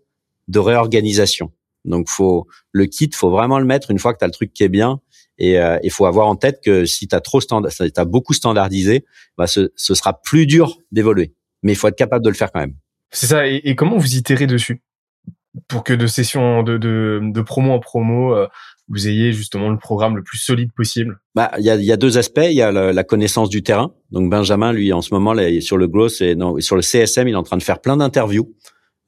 de 0.48 0.58
réorganisation. 0.58 1.52
Donc 1.84 2.08
faut 2.08 2.46
le 2.70 2.86
kit, 2.86 3.10
faut 3.12 3.30
vraiment 3.30 3.58
le 3.58 3.64
mettre 3.64 3.90
une 3.90 3.98
fois 3.98 4.12
que 4.12 4.18
tu 4.18 4.24
as 4.24 4.28
le 4.28 4.32
truc 4.32 4.52
qui 4.52 4.62
est 4.62 4.68
bien. 4.68 5.00
Et 5.42 5.58
euh, 5.58 5.76
il 5.82 5.90
faut 5.90 6.06
avoir 6.06 6.28
en 6.28 6.36
tête 6.36 6.60
que 6.64 6.84
si 6.84 7.08
tu 7.08 7.16
as 7.16 7.20
trop 7.20 7.40
standard, 7.40 7.72
as 7.96 8.04
beaucoup 8.04 8.32
standardisé, 8.32 9.04
bah 9.36 9.48
ce, 9.48 9.72
ce 9.74 9.92
sera 9.92 10.20
plus 10.22 10.46
dur 10.46 10.78
d'évoluer. 10.92 11.34
Mais 11.64 11.72
il 11.72 11.74
faut 11.74 11.88
être 11.88 11.98
capable 11.98 12.24
de 12.24 12.30
le 12.30 12.36
faire 12.36 12.52
quand 12.52 12.60
même. 12.60 12.76
C'est 13.10 13.26
ça. 13.26 13.48
Et, 13.48 13.56
et, 13.64 13.74
comment 13.74 13.98
vous 13.98 14.14
itérez 14.14 14.46
dessus? 14.46 14.82
Pour 15.66 15.82
que 15.82 15.92
de 15.92 16.06
session 16.06 16.62
de, 16.62 16.78
de, 16.78 17.20
de 17.20 17.40
promo 17.42 17.72
en 17.72 17.80
promo, 17.80 18.36
euh, 18.36 18.46
vous 18.86 19.08
ayez 19.08 19.32
justement 19.32 19.68
le 19.68 19.78
programme 19.78 20.14
le 20.16 20.22
plus 20.22 20.38
solide 20.38 20.70
possible? 20.76 21.18
Bah, 21.34 21.50
il 21.58 21.64
y 21.64 21.70
a, 21.70 21.74
y 21.74 21.90
a 21.90 21.96
deux 21.96 22.18
aspects. 22.18 22.46
Il 22.48 22.54
y 22.54 22.62
a 22.62 22.70
la, 22.70 23.04
connaissance 23.04 23.48
du 23.48 23.64
terrain. 23.64 23.92
Donc 24.12 24.30
Benjamin, 24.30 24.72
lui, 24.72 24.92
en 24.92 25.02
ce 25.02 25.12
moment, 25.12 25.32
là, 25.32 25.60
sur 25.60 25.76
le 25.76 25.88
growth 25.88 26.20
et 26.20 26.36
non, 26.36 26.60
sur 26.60 26.76
le 26.76 26.82
CSM, 26.82 27.26
il 27.26 27.32
est 27.32 27.36
en 27.36 27.42
train 27.42 27.56
de 27.56 27.64
faire 27.64 27.80
plein 27.80 27.96
d'interviews. 27.96 28.54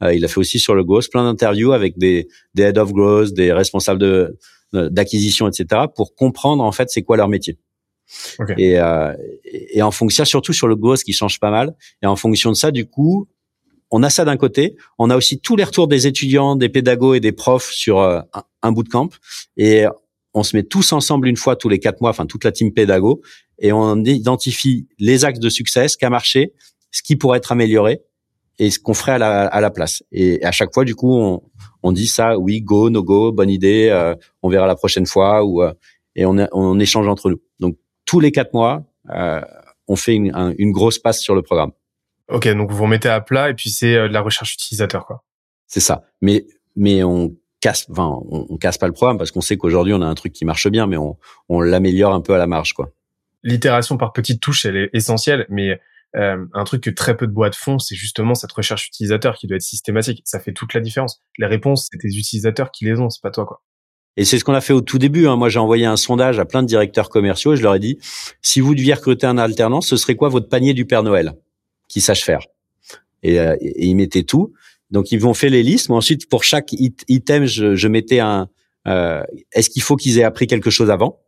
Euh, 0.02 0.12
il 0.12 0.24
a 0.24 0.28
fait 0.28 0.38
aussi 0.38 0.58
sur 0.58 0.74
le 0.74 0.82
growth 0.82 1.08
plein 1.12 1.22
d'interviews 1.22 1.72
avec 1.72 1.96
des, 1.96 2.26
des 2.54 2.64
head 2.64 2.78
of 2.78 2.92
growth, 2.92 3.32
des 3.34 3.52
responsables 3.52 4.00
de 4.00 4.36
d'acquisition, 4.74 5.48
etc., 5.48 5.82
pour 5.94 6.14
comprendre 6.14 6.62
en 6.62 6.72
fait 6.72 6.90
c'est 6.90 7.02
quoi 7.02 7.16
leur 7.16 7.28
métier. 7.28 7.58
Et, 8.58 8.78
euh, 8.78 9.14
et 9.44 9.82
en 9.82 9.90
fonction, 9.90 10.24
surtout 10.24 10.52
sur 10.52 10.68
le 10.68 10.76
growth 10.76 11.02
qui 11.02 11.12
change 11.12 11.40
pas 11.40 11.50
mal. 11.50 11.74
Et 12.02 12.06
en 12.06 12.16
fonction 12.16 12.50
de 12.50 12.56
ça, 12.56 12.70
du 12.70 12.86
coup, 12.86 13.28
on 13.90 14.02
a 14.02 14.10
ça 14.10 14.24
d'un 14.24 14.36
côté. 14.36 14.76
On 14.98 15.10
a 15.10 15.16
aussi 15.16 15.40
tous 15.40 15.56
les 15.56 15.64
retours 15.64 15.88
des 15.88 16.06
étudiants, 16.06 16.56
des 16.56 16.68
pédagogues 16.68 17.16
et 17.16 17.20
des 17.20 17.32
profs 17.32 17.70
sur 17.70 18.00
euh, 18.00 18.20
un, 18.62 18.72
bootcamp. 18.72 19.10
Et 19.56 19.84
on 20.34 20.42
se 20.42 20.56
met 20.56 20.64
tous 20.64 20.92
ensemble 20.92 21.28
une 21.28 21.36
fois 21.36 21.56
tous 21.56 21.68
les 21.68 21.78
quatre 21.78 22.00
mois, 22.00 22.10
enfin 22.10 22.26
toute 22.26 22.44
la 22.44 22.52
team 22.52 22.72
pédago, 22.72 23.22
et 23.60 23.72
on 23.72 24.02
identifie 24.02 24.88
les 24.98 25.24
axes 25.24 25.38
de 25.38 25.48
succès, 25.48 25.86
ce 25.86 25.96
qui 25.96 26.04
a 26.04 26.10
marché, 26.10 26.52
ce 26.90 27.02
qui 27.02 27.14
pourrait 27.14 27.38
être 27.38 27.52
amélioré, 27.52 28.02
et 28.58 28.70
ce 28.70 28.78
qu'on 28.78 28.94
ferait 28.94 29.12
à 29.12 29.18
la, 29.18 29.46
à 29.46 29.60
la 29.60 29.70
place. 29.70 30.02
Et 30.12 30.44
à 30.44 30.52
chaque 30.52 30.72
fois, 30.72 30.84
du 30.84 30.94
coup, 30.94 31.12
on, 31.12 31.42
on 31.82 31.92
dit 31.92 32.06
ça, 32.06 32.38
oui, 32.38 32.60
go, 32.60 32.90
no 32.90 33.02
go, 33.02 33.32
bonne 33.32 33.50
idée, 33.50 33.88
euh, 33.90 34.14
on 34.42 34.48
verra 34.48 34.66
la 34.66 34.76
prochaine 34.76 35.06
fois, 35.06 35.44
ou 35.44 35.62
euh, 35.62 35.72
et 36.16 36.26
on, 36.26 36.36
on 36.52 36.78
échange 36.78 37.08
entre 37.08 37.30
nous. 37.30 37.40
Donc 37.58 37.76
tous 38.04 38.20
les 38.20 38.30
quatre 38.32 38.52
mois, 38.52 38.84
euh, 39.10 39.40
on 39.88 39.96
fait 39.96 40.14
une, 40.14 40.54
une, 40.58 40.72
grosse 40.72 40.98
passe 40.98 41.20
sur 41.20 41.34
le 41.34 41.42
programme. 41.42 41.72
Ok, 42.28 42.48
donc 42.48 42.70
vous 42.70 42.84
remettez 42.84 43.08
à 43.08 43.20
plat 43.20 43.50
et 43.50 43.54
puis 43.54 43.70
c'est 43.70 43.94
de 43.94 44.12
la 44.12 44.20
recherche 44.20 44.54
utilisateur, 44.54 45.06
quoi. 45.06 45.24
C'est 45.66 45.80
ça. 45.80 46.04
Mais 46.22 46.46
mais 46.76 47.02
on 47.02 47.34
casse, 47.60 47.86
enfin, 47.90 48.18
on, 48.30 48.46
on 48.48 48.56
casse 48.56 48.78
pas 48.78 48.86
le 48.86 48.92
programme 48.92 49.18
parce 49.18 49.30
qu'on 49.30 49.40
sait 49.40 49.56
qu'aujourd'hui 49.56 49.92
on 49.94 50.02
a 50.02 50.06
un 50.06 50.14
truc 50.14 50.32
qui 50.32 50.44
marche 50.44 50.68
bien, 50.68 50.86
mais 50.86 50.96
on, 50.96 51.16
on 51.48 51.60
l'améliore 51.60 52.14
un 52.14 52.20
peu 52.20 52.34
à 52.34 52.38
la 52.38 52.46
marge, 52.46 52.72
quoi. 52.72 52.90
L'itération 53.42 53.98
par 53.98 54.14
petites 54.14 54.40
touches, 54.40 54.64
elle 54.64 54.76
est 54.76 54.90
essentielle, 54.94 55.44
mais 55.50 55.78
euh, 56.16 56.44
un 56.52 56.64
truc 56.64 56.82
que 56.82 56.90
très 56.90 57.16
peu 57.16 57.26
de 57.26 57.32
boîtes 57.32 57.56
font, 57.56 57.78
c'est 57.78 57.96
justement 57.96 58.34
cette 58.34 58.52
recherche 58.52 58.86
utilisateur 58.86 59.36
qui 59.36 59.46
doit 59.46 59.56
être 59.56 59.62
systématique. 59.62 60.22
Ça 60.24 60.38
fait 60.38 60.52
toute 60.52 60.74
la 60.74 60.80
différence. 60.80 61.20
Les 61.38 61.46
réponses, 61.46 61.88
c'est 61.90 61.98
tes 61.98 62.08
utilisateurs 62.08 62.70
qui 62.70 62.84
les 62.84 63.00
ont, 63.00 63.10
c'est 63.10 63.22
pas 63.22 63.30
toi, 63.30 63.46
quoi. 63.46 63.62
Et 64.16 64.24
c'est 64.24 64.38
ce 64.38 64.44
qu'on 64.44 64.54
a 64.54 64.60
fait 64.60 64.72
au 64.72 64.80
tout 64.80 64.98
début. 64.98 65.26
Hein. 65.26 65.36
Moi, 65.36 65.48
j'ai 65.48 65.58
envoyé 65.58 65.86
un 65.86 65.96
sondage 65.96 66.38
à 66.38 66.44
plein 66.44 66.62
de 66.62 66.68
directeurs 66.68 67.08
commerciaux 67.08 67.54
et 67.54 67.56
je 67.56 67.62
leur 67.62 67.74
ai 67.74 67.80
dit, 67.80 67.98
si 68.42 68.60
vous 68.60 68.74
deviez 68.74 68.94
recruter 68.94 69.26
un 69.26 69.38
alternant, 69.38 69.80
ce 69.80 69.96
serait 69.96 70.14
quoi 70.14 70.28
votre 70.28 70.48
panier 70.48 70.72
du 70.72 70.86
Père 70.86 71.02
Noël 71.02 71.32
qui 71.88 72.00
sache 72.00 72.22
faire? 72.22 72.46
Et, 73.22 73.40
euh, 73.40 73.56
et, 73.60 73.86
ils 73.86 73.96
mettaient 73.96 74.22
tout. 74.22 74.52
Donc, 74.90 75.10
ils 75.10 75.18
vont 75.18 75.34
fait 75.34 75.48
les 75.48 75.62
listes. 75.64 75.88
Moi, 75.88 75.98
ensuite, 75.98 76.28
pour 76.28 76.44
chaque 76.44 76.72
item, 76.72 77.46
je, 77.46 77.74
je 77.74 77.88
mettais 77.88 78.20
un... 78.20 78.48
Euh, 78.86 79.24
Est-ce 79.52 79.70
qu'il 79.70 79.82
faut 79.82 79.96
qu'ils 79.96 80.18
aient 80.18 80.24
appris 80.24 80.46
quelque 80.46 80.70
chose 80.70 80.90
avant? 80.90 81.20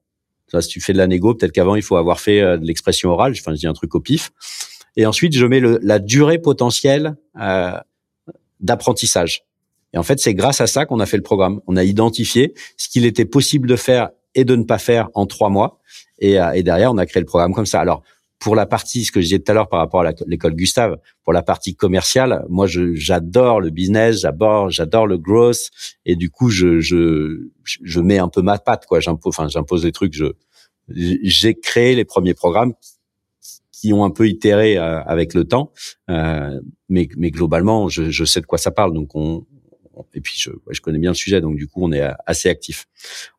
Ça, 0.48 0.60
Si 0.60 0.68
tu 0.68 0.80
fais 0.80 0.92
de 0.92 0.98
la 0.98 1.08
négo, 1.08 1.34
peut-être 1.34 1.52
qu'avant, 1.52 1.74
il 1.74 1.82
faut 1.82 1.96
avoir 1.96 2.20
fait 2.20 2.40
euh, 2.40 2.56
de 2.56 2.64
l'expression 2.66 3.10
orale. 3.10 3.34
Enfin, 3.36 3.52
je 3.52 3.58
dis 3.58 3.66
un 3.66 3.72
truc 3.72 3.94
au 3.96 4.00
pif. 4.00 4.30
Et 4.96 5.06
ensuite, 5.06 5.36
je 5.36 5.46
mets 5.46 5.60
le, 5.60 5.78
la 5.82 5.98
durée 5.98 6.38
potentielle 6.38 7.16
euh, 7.40 7.78
d'apprentissage. 8.60 9.44
Et 9.92 9.98
en 9.98 10.02
fait, 10.02 10.18
c'est 10.18 10.34
grâce 10.34 10.60
à 10.60 10.66
ça 10.66 10.86
qu'on 10.86 11.00
a 11.00 11.06
fait 11.06 11.16
le 11.16 11.22
programme. 11.22 11.60
On 11.66 11.76
a 11.76 11.84
identifié 11.84 12.54
ce 12.76 12.88
qu'il 12.88 13.04
était 13.04 13.24
possible 13.24 13.68
de 13.68 13.76
faire 13.76 14.10
et 14.34 14.44
de 14.44 14.56
ne 14.56 14.64
pas 14.64 14.78
faire 14.78 15.08
en 15.14 15.26
trois 15.26 15.48
mois. 15.48 15.80
Et, 16.18 16.36
et 16.54 16.62
derrière, 16.62 16.92
on 16.92 16.98
a 16.98 17.06
créé 17.06 17.20
le 17.20 17.26
programme 17.26 17.54
comme 17.54 17.66
ça. 17.66 17.80
Alors, 17.80 18.02
pour 18.38 18.54
la 18.54 18.66
partie, 18.66 19.04
ce 19.04 19.12
que 19.12 19.20
je 19.20 19.26
disais 19.26 19.38
tout 19.38 19.50
à 19.50 19.54
l'heure 19.54 19.68
par 19.68 19.80
rapport 19.80 20.02
à 20.02 20.12
l'école 20.26 20.54
Gustave, 20.54 20.98
pour 21.24 21.32
la 21.32 21.42
partie 21.42 21.74
commerciale, 21.74 22.44
moi, 22.48 22.66
j'adore 22.66 23.60
le 23.60 23.70
business, 23.70 24.20
j'adore, 24.20 24.70
j'adore 24.70 25.06
le 25.06 25.16
growth, 25.16 25.70
et 26.04 26.16
du 26.16 26.30
coup, 26.30 26.50
je, 26.50 26.78
je, 26.80 27.48
je 27.64 28.00
mets 28.00 28.18
un 28.18 28.28
peu 28.28 28.42
ma 28.42 28.58
patte, 28.58 28.84
quoi. 28.86 29.00
J'impose, 29.00 29.34
enfin, 29.34 29.48
j'impose 29.48 29.82
des 29.82 29.92
trucs. 29.92 30.12
Je, 30.12 30.26
j'ai 30.88 31.54
créé 31.54 31.94
les 31.94 32.04
premiers 32.04 32.34
programmes 32.34 32.74
qui 33.78 33.92
ont 33.92 34.04
un 34.04 34.10
peu 34.10 34.26
itéré 34.26 34.78
euh, 34.78 35.02
avec 35.02 35.34
le 35.34 35.44
temps, 35.44 35.72
euh, 36.10 36.60
mais, 36.88 37.08
mais 37.16 37.30
globalement, 37.30 37.88
je, 37.88 38.10
je 38.10 38.24
sais 38.24 38.40
de 38.40 38.46
quoi 38.46 38.58
ça 38.58 38.70
parle. 38.70 38.94
Donc, 38.94 39.14
on, 39.14 39.44
et 40.14 40.20
puis 40.20 40.34
je, 40.36 40.50
je, 40.70 40.80
connais 40.80 40.98
bien 40.98 41.10
le 41.10 41.14
sujet, 41.14 41.40
donc 41.40 41.56
du 41.56 41.66
coup 41.66 41.82
on 41.82 41.92
est 41.92 42.06
assez 42.26 42.48
actif. 42.48 42.86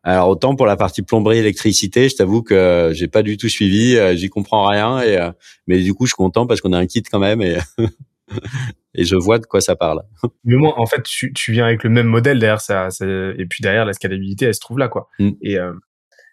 Alors 0.04 0.30
autant 0.30 0.56
pour 0.56 0.66
la 0.66 0.76
partie 0.76 1.02
plomberie 1.02 1.38
électricité, 1.38 2.10
je 2.10 2.16
t'avoue 2.16 2.42
que 2.42 2.92
j'ai 2.94 3.08
pas 3.08 3.24
du 3.24 3.38
tout 3.38 3.50
suivi, 3.50 3.96
euh, 3.96 4.16
j'y 4.16 4.30
comprends 4.30 4.68
rien, 4.68 5.02
et 5.02 5.18
euh, 5.18 5.32
mais 5.68 5.82
du 5.82 5.94
coup 5.94 6.06
je 6.06 6.12
suis 6.12 6.16
content 6.16 6.48
parce 6.48 6.62
qu'on 6.62 6.74
a 6.74 6.78
un 6.78 6.88
kit 6.88 7.04
quand 7.04 7.20
même 7.20 7.42
et 7.42 7.58
et 8.96 9.06
je 9.06 9.16
vois 9.16 9.40
de 9.40 9.46
quoi 9.46 9.62
ça 9.62 9.76
parle. 9.76 10.02
Mais 10.44 10.56
moi 10.56 10.80
en 10.80 10.86
fait 10.86 11.04
tu, 11.04 11.32
tu 11.34 11.52
viens 11.52 11.66
avec 11.66 11.84
le 11.84 11.90
même 11.90 12.08
modèle 12.08 12.40
derrière 12.40 12.62
ça, 12.62 12.90
et 13.02 13.46
puis 13.46 13.62
derrière 13.62 13.86
la 13.86 13.94
scalabilité 13.94 14.46
elle 14.46 14.56
se 14.56 14.60
trouve 14.60 14.80
là 14.80 14.88
quoi. 14.88 15.10
Mm. 15.20 15.32
Et 15.42 15.58
euh, 15.58 15.74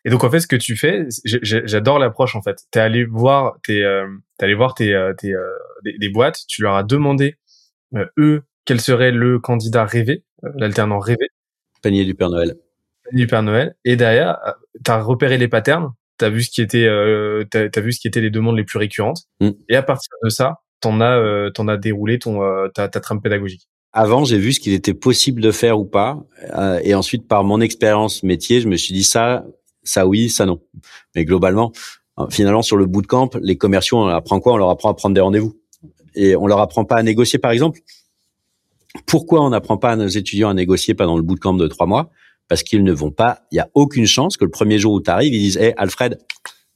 et 0.05 0.11
donc 0.11 0.25
en 0.25 0.31
fait, 0.31 0.41
ce 0.41 0.47
que 0.47 0.57
tu 0.57 0.77
fais, 0.77 1.07
j'adore 1.25 1.99
l'approche 1.99 2.37
en 2.37 2.43
fait. 2.43 2.59
T'es 2.71 2.81
allé 2.81 3.05
voir, 3.05 3.57
t'es, 3.63 3.83
euh, 3.83 4.07
allé 4.39 4.55
voir 4.55 4.75
tes, 4.75 4.95
tes 5.19 5.35
des, 5.85 5.99
des, 5.99 6.09
boîtes, 6.09 6.41
tu 6.49 6.63
leur 6.63 6.75
as 6.75 6.83
demandé 6.83 7.37
eux 8.19 8.43
quel 8.65 8.81
serait 8.81 9.11
le 9.11 9.39
candidat 9.39 9.85
rêvé, 9.85 10.25
euh, 10.45 10.51
l'alternant 10.57 10.99
rêvé. 10.99 11.29
Panier 11.83 12.05
du 12.05 12.15
Père 12.15 12.31
Noël. 12.31 12.55
Panier 13.05 13.25
du 13.25 13.27
Père 13.27 13.43
Noël. 13.43 13.77
Et 13.85 13.97
derrière, 13.97 14.39
euh, 14.47 14.53
tu 14.85 14.91
as 14.91 15.03
repéré 15.03 15.39
les 15.39 15.49
patterns, 15.49 15.93
tu 16.19 16.25
as 16.25 16.31
vu 16.31 16.43
ce 16.43 16.51
qui 16.51 16.63
était, 16.63 16.87
euh, 16.87 17.45
t'as, 17.51 17.69
as 17.75 17.81
vu 17.81 17.93
ce 17.93 18.01
qui 18.01 18.09
étaient 18.09 18.21
les 18.21 18.31
demandes 18.31 18.57
les 18.57 18.65
plus 18.65 18.79
récurrentes. 18.79 19.25
Mm. 19.41 19.51
Et 19.69 19.77
à 19.77 19.83
partir 19.83 20.13
de 20.23 20.29
ça, 20.31 20.61
t'en 20.81 21.01
as, 21.01 21.19
euh, 21.19 21.51
t'en 21.51 21.69
as 21.69 21.77
déroulé 21.77 22.19
ton, 22.19 22.41
ta, 22.75 22.89
ta 22.89 23.01
trame 23.01 23.21
pédagogique. 23.21 23.69
Avant, 23.93 24.25
j'ai 24.25 24.39
vu 24.39 24.53
ce 24.53 24.61
qu'il 24.61 24.73
était 24.73 24.95
possible 24.95 25.41
de 25.41 25.53
faire 25.53 25.79
ou 25.79 25.85
pas, 25.85 26.19
et 26.83 26.97
ensuite, 26.97 27.29
par 27.29 27.45
mon 27.45 27.61
expérience 27.61 28.25
métier, 28.25 28.61
je 28.61 28.67
me 28.67 28.75
suis 28.75 28.93
dit 28.93 29.05
ça, 29.05 29.45
ça 29.85 30.07
oui, 30.07 30.29
ça 30.31 30.47
non. 30.47 30.61
Mais 31.15 31.25
globalement, 31.25 31.73
finalement, 32.31 32.63
sur 32.63 32.77
le 32.77 32.87
bootcamp, 32.87 33.31
les 33.41 33.57
commerciaux, 33.57 33.99
on 33.99 34.07
leur 34.07 34.17
apprend 34.17 34.41
quoi? 34.41 34.55
On 34.55 34.57
leur 34.57 34.71
apprend 34.71 34.91
à 34.91 34.95
prendre 34.95 35.15
des 35.15 35.21
rendez-vous, 35.21 35.59
et 36.15 36.37
on 36.37 36.47
leur 36.47 36.61
apprend 36.61 36.85
pas 36.85 36.97
à 36.97 37.03
négocier, 37.03 37.39
par 37.39 37.51
exemple. 37.51 37.81
Pourquoi 39.07 39.45
on 39.45 39.51
n'apprend 39.51 39.77
pas 39.77 39.91
à 39.91 39.97
nos 39.97 40.07
étudiants 40.07 40.51
à 40.51 40.55
négocier 40.55 40.95
pendant 40.95 41.17
le 41.17 41.23
bootcamp 41.23 41.55
de 41.55 41.67
trois 41.67 41.87
mois? 41.87 42.11
Parce 42.49 42.63
qu'ils 42.63 42.85
ne 42.85 42.93
vont 42.93 43.11
pas. 43.11 43.41
Il 43.51 43.57
y 43.57 43.61
a 43.61 43.69
aucune 43.75 44.07
chance 44.07 44.37
que 44.37 44.45
le 44.45 44.51
premier 44.51 44.79
jour 44.79 44.93
où 44.93 45.01
tu 45.01 45.11
arrives, 45.11 45.35
ils 45.35 45.41
disent 45.41 45.57
"Hey 45.57 45.75
Alfred, 45.77 46.19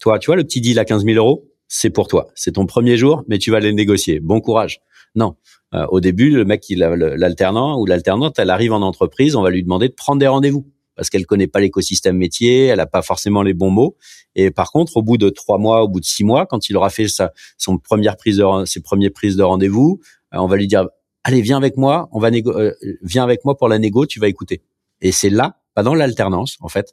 toi, 0.01 0.19
tu 0.19 0.27
vois 0.27 0.37
le 0.37 0.45
petit 0.45 0.61
deal 0.61 0.79
à 0.79 0.85
15 0.85 1.05
000 1.05 1.17
euros, 1.17 1.47
c'est 1.69 1.91
pour 1.91 2.09
toi. 2.09 2.29
C'est 2.35 2.53
ton 2.53 2.67
premier 2.67 2.97
jour, 2.97 3.25
mais 3.29 3.39
tu 3.39 3.51
vas 3.51 3.61
les 3.61 3.73
négocier. 3.73 4.19
Bon 4.19 4.41
courage." 4.41 4.81
Non. 5.15 5.37
Euh, 5.75 5.87
au 5.91 6.01
début, 6.01 6.31
le 6.31 6.45
mec, 6.45 6.65
l'alternant 6.71 7.79
ou 7.79 7.87
l'alternante, 7.87 8.39
elle 8.39 8.51
arrive 8.51 8.73
en 8.73 8.83
entreprise, 8.83 9.37
on 9.37 9.43
va 9.43 9.51
lui 9.51 9.63
demander 9.63 9.89
de 9.89 9.95
prendre 9.95 10.19
des 10.19 10.27
rendez-vous 10.27 10.67
parce 10.99 11.11
qu'elle 11.11 11.27
connaît 11.27 11.47
pas 11.47 11.61
l'écosystème 11.61 12.17
métier, 12.17 12.67
elle 12.67 12.81
a 12.81 12.87
pas 12.87 13.03
forcément 13.03 13.45
les 13.45 13.55
bons 13.55 13.71
mots. 13.71 13.97
Et 14.35 14.51
par 14.51 14.73
contre, 14.73 14.97
au 14.97 15.03
bout 15.03 15.17
de 15.17 15.31
trois 15.31 15.57
mois, 15.57 15.85
au 15.85 15.89
bout 15.89 16.01
de 16.01 16.05
six 16.05 16.25
mois, 16.25 16.45
quand 16.45 16.69
il 16.69 16.77
aura 16.77 16.91
fait 16.91 17.07
sa, 17.07 17.33
son 17.57 17.79
première 17.79 18.17
prise 18.17 18.39
de, 18.39 18.65
ses 18.65 18.81
premières 18.81 19.13
prises 19.13 19.37
de 19.37 19.45
rendez-vous, 19.45 20.01
euh, 20.35 20.39
on 20.39 20.49
va 20.49 20.57
lui 20.57 20.67
dire 20.67 20.89
allez, 21.23 21.41
viens 21.41 21.57
avec 21.57 21.77
moi, 21.77 22.09
on 22.11 22.19
va 22.19 22.31
euh, 22.33 22.75
viens 23.03 23.23
avec 23.23 23.45
moi 23.45 23.57
pour 23.57 23.69
la 23.69 23.79
négo, 23.79 24.07
tu 24.07 24.19
vas 24.19 24.27
écouter. 24.27 24.61
Et 25.01 25.13
c'est 25.13 25.31
là, 25.31 25.61
pas 25.73 25.85
dans 25.85 25.95
l'alternance, 25.95 26.57
en 26.61 26.69
fait, 26.69 26.93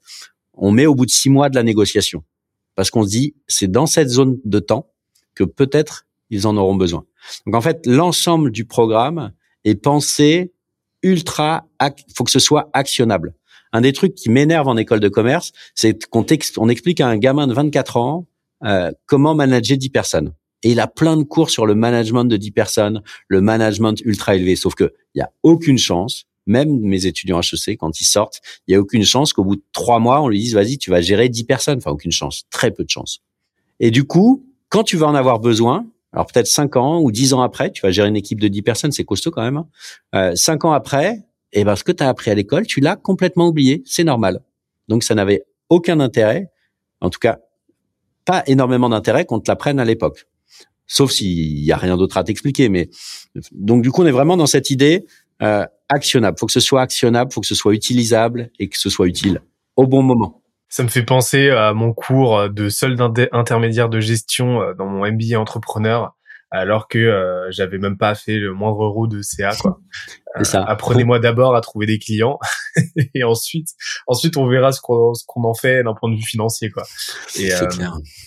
on 0.54 0.70
met 0.70 0.86
au 0.86 0.94
bout 0.94 1.08
de 1.08 1.12
six 1.12 1.32
mois 1.32 1.50
de 1.50 1.56
la 1.56 1.64
négociation. 1.64 2.24
Parce 2.76 2.92
qu'on 2.92 3.04
se 3.04 3.10
dit, 3.10 3.36
c'est 3.48 3.72
dans 3.72 3.88
cette 3.88 4.10
zone 4.10 4.38
de 4.46 4.60
temps 4.60 4.92
que 5.34 5.44
peut-être 5.44 6.06
ils 6.30 6.46
en 6.46 6.58
auront 6.58 6.76
besoin. 6.76 7.06
Donc 7.48 7.56
en 7.56 7.62
fait, 7.62 7.88
l'ensemble 7.88 8.52
du 8.52 8.66
programme 8.66 9.32
est 9.64 9.76
pensé 9.76 10.54
ultra, 11.02 11.66
faut 12.16 12.24
que 12.24 12.32
ce 12.32 12.40
soit 12.40 12.70
actionnable. 12.74 13.34
Un 13.76 13.82
des 13.82 13.92
trucs 13.92 14.16
qui 14.16 14.30
m'énerve 14.30 14.70
en 14.70 14.78
école 14.78 15.02
de 15.02 15.10
commerce, 15.10 15.52
c'est 15.74 16.06
qu'on 16.06 16.26
on 16.56 16.70
explique 16.70 17.02
à 17.02 17.10
un 17.10 17.18
gamin 17.18 17.46
de 17.46 17.54
24 17.54 17.98
ans 17.98 18.26
euh, 18.64 18.90
comment 19.06 19.36
manager 19.36 19.78
10 19.78 19.90
personnes. 19.90 20.32
Et 20.64 20.72
il 20.72 20.80
a 20.80 20.88
plein 20.88 21.18
de 21.18 21.24
cours 21.24 21.50
sur 21.50 21.66
le 21.66 21.76
management 21.76 22.24
de 22.24 22.38
10 22.38 22.52
personnes, 22.52 23.02
le 23.28 23.42
management 23.42 24.00
ultra 24.06 24.38
élevé. 24.38 24.56
Sauf 24.56 24.76
que 24.76 24.94
il 25.14 25.20
y 25.20 25.22
a 25.22 25.30
aucune 25.44 25.78
chance, 25.78 26.24
même 26.46 26.80
mes 26.80 27.06
étudiants 27.06 27.42
HEC, 27.42 27.78
quand 27.78 28.00
ils 28.00 28.06
sortent, 28.06 28.40
il 28.66 28.72
y 28.72 28.76
a 28.76 28.80
aucune 28.80 29.04
chance 29.04 29.34
qu'au 29.34 29.44
bout 29.44 29.58
de 29.58 29.64
trois 29.74 30.00
mois, 30.00 30.22
on 30.22 30.30
lui 30.30 30.40
dise, 30.40 30.54
vas-y, 30.54 30.78
tu 30.78 30.90
vas 30.90 31.02
gérer 31.02 31.28
10 31.28 31.44
personnes. 31.44 31.80
Enfin, 31.80 31.92
aucune 31.92 32.14
chance. 32.14 32.44
Très 32.52 32.72
peu 32.72 32.86
de 32.86 32.90
chance. 32.90 33.24
Et 33.82 33.92
du 33.92 34.06
coup, 34.06 34.46
quand 34.70 34.84
tu 34.84 34.96
vas 34.96 35.08
en 35.08 35.16
avoir 35.16 35.42
besoin, 35.42 35.86
alors 36.14 36.28
peut-être 36.28 36.48
5 36.48 36.78
ans 36.78 37.02
ou 37.02 37.12
10 37.12 37.34
ans 37.34 37.42
après, 37.42 37.74
tu 37.74 37.82
vas 37.82 37.92
gérer 37.92 38.08
une 38.08 38.16
équipe 38.16 38.40
de 38.40 38.48
10 38.48 38.62
personnes, 38.62 38.94
c'est 38.94 39.04
costaud 39.04 39.32
quand 39.32 39.44
même. 39.44 39.58
Hein. 39.58 39.68
Euh, 40.16 40.32
5 40.34 40.64
ans 40.64 40.72
après, 40.72 41.26
et 41.56 41.62
eh 41.62 41.64
ben, 41.64 41.76
ce 41.76 41.84
que 41.84 41.92
tu 41.92 42.04
as 42.04 42.10
appris 42.10 42.30
à 42.30 42.36
l'école, 42.36 42.68
tu 42.68 42.82
l'as 42.82 42.98
complètement 42.98 43.48
oublié. 43.48 43.82
C'est 43.86 44.04
normal. 44.04 44.42
Donc, 44.90 45.04
ça 45.04 45.16
n'avait 45.16 45.46
aucun 45.70 46.00
intérêt, 46.00 46.52
en 47.02 47.10
tout 47.10 47.20
cas, 47.20 47.40
pas 48.26 48.44
énormément 48.46 48.90
d'intérêt 48.90 49.26
qu'on 49.26 49.40
te 49.40 49.50
l'apprenne 49.50 49.80
à 49.80 49.86
l'époque 49.86 50.28
sauf 50.88 51.12
s'il 51.12 51.64
y 51.64 51.72
a 51.72 51.78
rien 51.78 51.98
d'autre 51.98 52.18
à 52.18 52.24
t'expliquer. 52.24 52.70
Mais 52.70 52.90
donc 53.52 53.82
du 53.82 53.92
coup, 53.92 54.04
on 54.04 54.06
est 54.06 54.12
vraiment 54.12 54.38
dans 54.38 54.46
cette 54.46 54.70
idée 54.70 55.06
euh, 55.42 55.66
actionnable. 55.90 56.38
Faut 56.40 56.46
que 56.46 56.52
ce 56.52 56.60
soit 56.60 56.82
actionnable, 56.82 57.32
faut 57.32 57.42
que 57.42 57.48
ce 57.48 57.56
soit 57.56 57.74
utilisable 57.74 58.50
et 58.60 58.70
que 58.70 58.78
ce 58.78 58.90
soit 58.90 59.08
utile 59.08 59.42
au 59.76 59.88
bon 59.88 60.04
moment. 60.04 60.42
Ça 60.70 60.84
me 60.84 60.88
fait 60.88 61.04
penser 61.04 61.50
à 61.50 61.74
mon 61.74 61.94
cours 61.94 62.50
de 62.50 62.70
solde 62.70 63.00
intermédiaire 63.32 63.90
de 63.90 64.00
gestion 64.00 64.62
euh, 64.62 64.74
dans 64.74 64.88
mon 64.88 65.10
MBA 65.10 65.40
entrepreneur 65.40 66.16
alors 66.56 66.88
que 66.88 66.98
euh, 66.98 67.52
j'avais 67.52 67.78
même 67.78 67.98
pas 67.98 68.16
fait 68.16 68.38
le 68.38 68.54
moindre 68.54 68.84
euro 68.84 69.08
de 69.08 69.22
CA 69.22 69.56
quoi. 69.56 69.80
Euh, 70.38 70.64
apprenez-moi 70.68 71.20
d'abord 71.20 71.56
à 71.56 71.62
trouver 71.62 71.86
des 71.86 71.98
clients 71.98 72.40
et 73.14 73.24
ensuite 73.24 73.70
ensuite 74.06 74.36
on 74.36 74.48
verra 74.48 74.74
ce 74.74 74.82
qu'on 74.82 75.14
ce 75.14 75.24
qu'on 75.26 75.46
en 75.46 75.54
fait 75.54 75.84
d'un 75.84 75.94
point 75.94 76.12
de 76.12 76.18
vue 76.18 76.26
financier 76.26 76.70
quoi. 76.72 76.84
Et, 77.40 77.54
euh, 77.54 77.68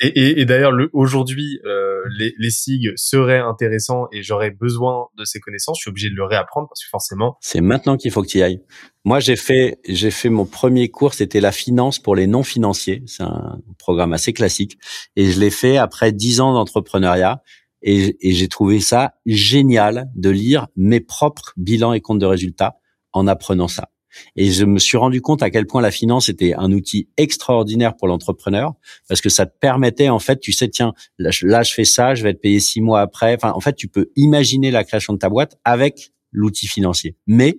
et, 0.00 0.40
et, 0.40 0.44
d'ailleurs 0.46 0.72
le 0.72 0.88
aujourd'hui 0.94 1.60
euh, 1.66 2.00
les 2.16 2.34
les 2.38 2.50
SIG 2.50 2.92
seraient 2.96 3.40
intéressants 3.40 4.06
et 4.10 4.22
j'aurais 4.22 4.50
besoin 4.50 5.08
de 5.18 5.24
ces 5.24 5.38
connaissances, 5.38 5.78
je 5.78 5.82
suis 5.82 5.90
obligé 5.90 6.08
de 6.08 6.14
le 6.14 6.24
réapprendre 6.24 6.68
parce 6.68 6.82
que 6.82 6.88
forcément 6.88 7.36
c'est 7.40 7.60
maintenant 7.60 7.98
qu'il 7.98 8.10
faut 8.10 8.22
que 8.22 8.28
tu 8.28 8.38
y 8.38 8.42
ailles. 8.42 8.62
Moi 9.04 9.20
j'ai 9.20 9.36
fait 9.36 9.78
j'ai 9.86 10.10
fait 10.10 10.30
mon 10.30 10.46
premier 10.46 10.88
cours 10.88 11.12
c'était 11.12 11.40
la 11.40 11.52
finance 11.52 11.98
pour 11.98 12.16
les 12.16 12.26
non 12.26 12.42
financiers, 12.42 13.02
c'est 13.06 13.24
un 13.24 13.60
programme 13.78 14.14
assez 14.14 14.32
classique 14.32 14.78
et 15.14 15.30
je 15.30 15.38
l'ai 15.40 15.50
fait 15.50 15.76
après 15.76 16.12
dix 16.12 16.40
ans 16.40 16.54
d'entrepreneuriat 16.54 17.42
et, 17.82 18.16
j'ai 18.22 18.48
trouvé 18.48 18.80
ça 18.80 19.14
génial 19.26 20.10
de 20.14 20.30
lire 20.30 20.66
mes 20.76 21.00
propres 21.00 21.52
bilans 21.56 21.92
et 21.92 22.00
comptes 22.00 22.18
de 22.18 22.26
résultats 22.26 22.76
en 23.12 23.26
apprenant 23.26 23.68
ça. 23.68 23.90
Et 24.36 24.50
je 24.50 24.64
me 24.64 24.78
suis 24.78 24.96
rendu 24.96 25.20
compte 25.20 25.42
à 25.42 25.50
quel 25.50 25.66
point 25.66 25.80
la 25.80 25.90
finance 25.90 26.28
était 26.28 26.54
un 26.54 26.72
outil 26.72 27.08
extraordinaire 27.16 27.94
pour 27.94 28.08
l'entrepreneur 28.08 28.74
parce 29.08 29.20
que 29.20 29.28
ça 29.28 29.46
te 29.46 29.56
permettait 29.58 30.08
en 30.08 30.18
fait, 30.18 30.40
tu 30.40 30.52
sais, 30.52 30.68
tiens, 30.68 30.92
là 31.18 31.30
je, 31.30 31.74
fais 31.74 31.84
ça, 31.84 32.14
je 32.14 32.22
vais 32.22 32.30
être 32.30 32.40
payé 32.40 32.58
six 32.58 32.80
mois 32.80 33.00
après. 33.00 33.34
Enfin, 33.34 33.52
en 33.52 33.60
fait, 33.60 33.74
tu 33.74 33.86
peux 33.86 34.10
imaginer 34.16 34.70
la 34.70 34.82
création 34.82 35.12
de 35.12 35.18
ta 35.18 35.28
boîte 35.28 35.58
avec 35.64 36.12
l'outil 36.32 36.66
financier. 36.66 37.16
Mais 37.26 37.58